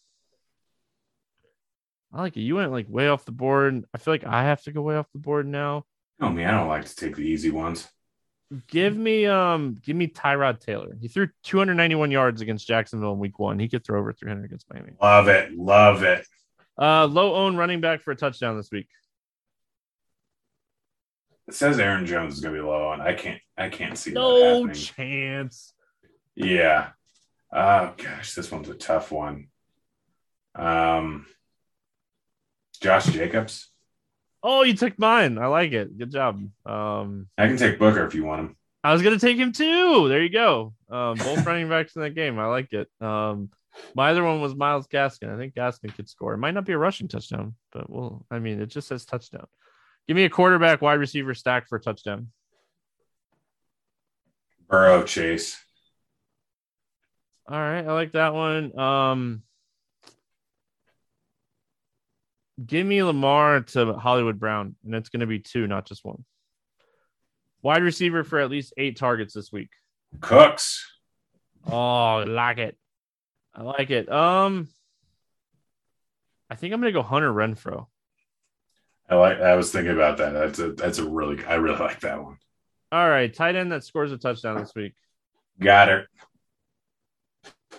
[2.12, 2.40] I like it.
[2.40, 3.84] You went like way off the board.
[3.94, 5.86] I feel like I have to go way off the board now.
[6.20, 7.88] Oh man, I don't like to take the easy ones.
[8.68, 10.96] Give me um, give me Tyrod Taylor.
[11.00, 13.58] He threw 291 yards against Jacksonville in Week One.
[13.58, 14.92] He could throw over 300 against Miami.
[15.00, 16.26] Love it, love it.
[16.78, 18.88] Uh, low own running back for a touchdown this week.
[21.48, 23.40] It says Aaron Jones is going to be low, and I can't.
[23.56, 25.72] I can't see No chance.
[26.34, 26.90] Yeah.
[27.52, 29.48] Oh gosh, this one's a tough one.
[30.54, 31.26] Um,
[32.80, 33.70] Josh Jacobs.
[34.46, 35.38] Oh, you took mine.
[35.38, 35.96] I like it.
[35.96, 36.46] Good job.
[36.66, 38.56] Um, I can take Booker if you want him.
[38.84, 40.06] I was gonna take him too.
[40.08, 40.74] There you go.
[40.90, 42.38] Um, both running backs in that game.
[42.38, 42.86] I like it.
[43.00, 43.48] Um,
[43.94, 45.34] my other one was Myles Gaskin.
[45.34, 46.34] I think Gaskin could score.
[46.34, 49.46] It might not be a rushing touchdown, but well, I mean, it just says touchdown.
[50.06, 52.28] Give me a quarterback, wide receiver stack for a touchdown.
[54.68, 55.58] Burrow, Chase.
[57.48, 58.78] All right, I like that one.
[58.78, 59.42] Um,
[62.64, 66.24] give me Lamar to Hollywood Brown, and it's going to be two, not just one.
[67.62, 69.70] Wide receiver for at least eight targets this week.
[70.20, 70.86] Cooks.
[71.66, 72.76] Oh, I like it.
[73.54, 74.10] I like it.
[74.10, 74.68] Um,
[76.50, 77.86] I think I'm gonna go Hunter Renfrow.
[79.08, 79.40] I like.
[79.40, 80.32] I was thinking about that.
[80.32, 80.72] That's a.
[80.72, 81.44] That's a really.
[81.46, 82.36] I really like that one.
[82.92, 84.94] All right, tight end that scores a touchdown this week.
[85.58, 86.06] Got it.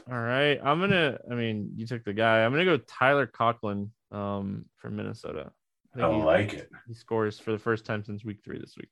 [0.10, 1.20] All right, I'm gonna.
[1.30, 2.44] I mean, you took the guy.
[2.44, 5.52] I'm gonna go Tyler Conklin um, from Minnesota.
[5.96, 6.70] I I think he- like it.
[6.88, 8.90] he scores for the first time since week three this week.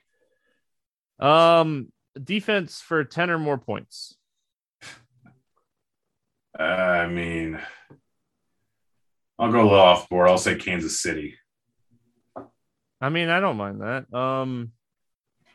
[1.25, 1.91] Um,
[2.21, 4.15] defense for ten or more points.
[6.57, 7.59] I mean,
[9.39, 10.29] I'll go a little off board.
[10.29, 11.35] I'll say Kansas City.
[13.01, 14.13] I mean, I don't mind that.
[14.13, 14.71] Um,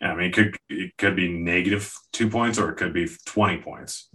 [0.02, 3.58] I mean, it could it could be negative two points or it could be twenty
[3.62, 4.10] points.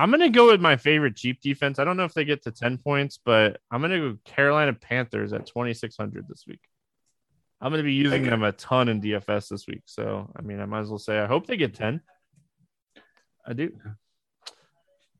[0.00, 1.78] I'm gonna go with my favorite cheap defense.
[1.78, 5.32] I don't know if they get to ten points, but I'm gonna go Carolina Panthers
[5.34, 6.60] at 2600 this week.
[7.60, 8.30] I'm gonna be using Okay.
[8.30, 11.18] them a ton in DFS this week, so I mean, I might as well say
[11.18, 12.00] I hope they get ten.
[13.46, 13.78] I do.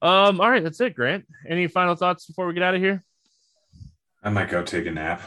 [0.01, 0.41] Um.
[0.41, 1.27] All right, that's it, Grant.
[1.47, 3.05] Any final thoughts before we get out of here?
[4.23, 5.21] I might go take a nap.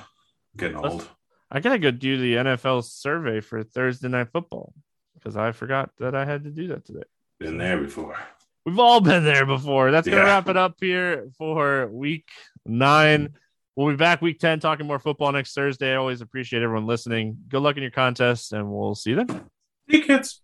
[0.58, 1.10] getting Let's- old.
[1.52, 4.74] I gotta go do the NFL survey for Thursday night football
[5.14, 7.04] because I forgot that I had to do that today.
[7.40, 8.18] Been there before.
[8.66, 9.92] We've all been there before.
[9.92, 10.28] That's gonna Yeah.
[10.28, 12.30] wrap it up here for week
[12.66, 13.34] nine.
[13.76, 15.92] We'll be back week 10 talking more football next Thursday.
[15.94, 17.38] I always appreciate everyone listening.
[17.50, 19.50] Good luck in your contest, and we'll see you then.
[19.88, 20.43] Hey kids.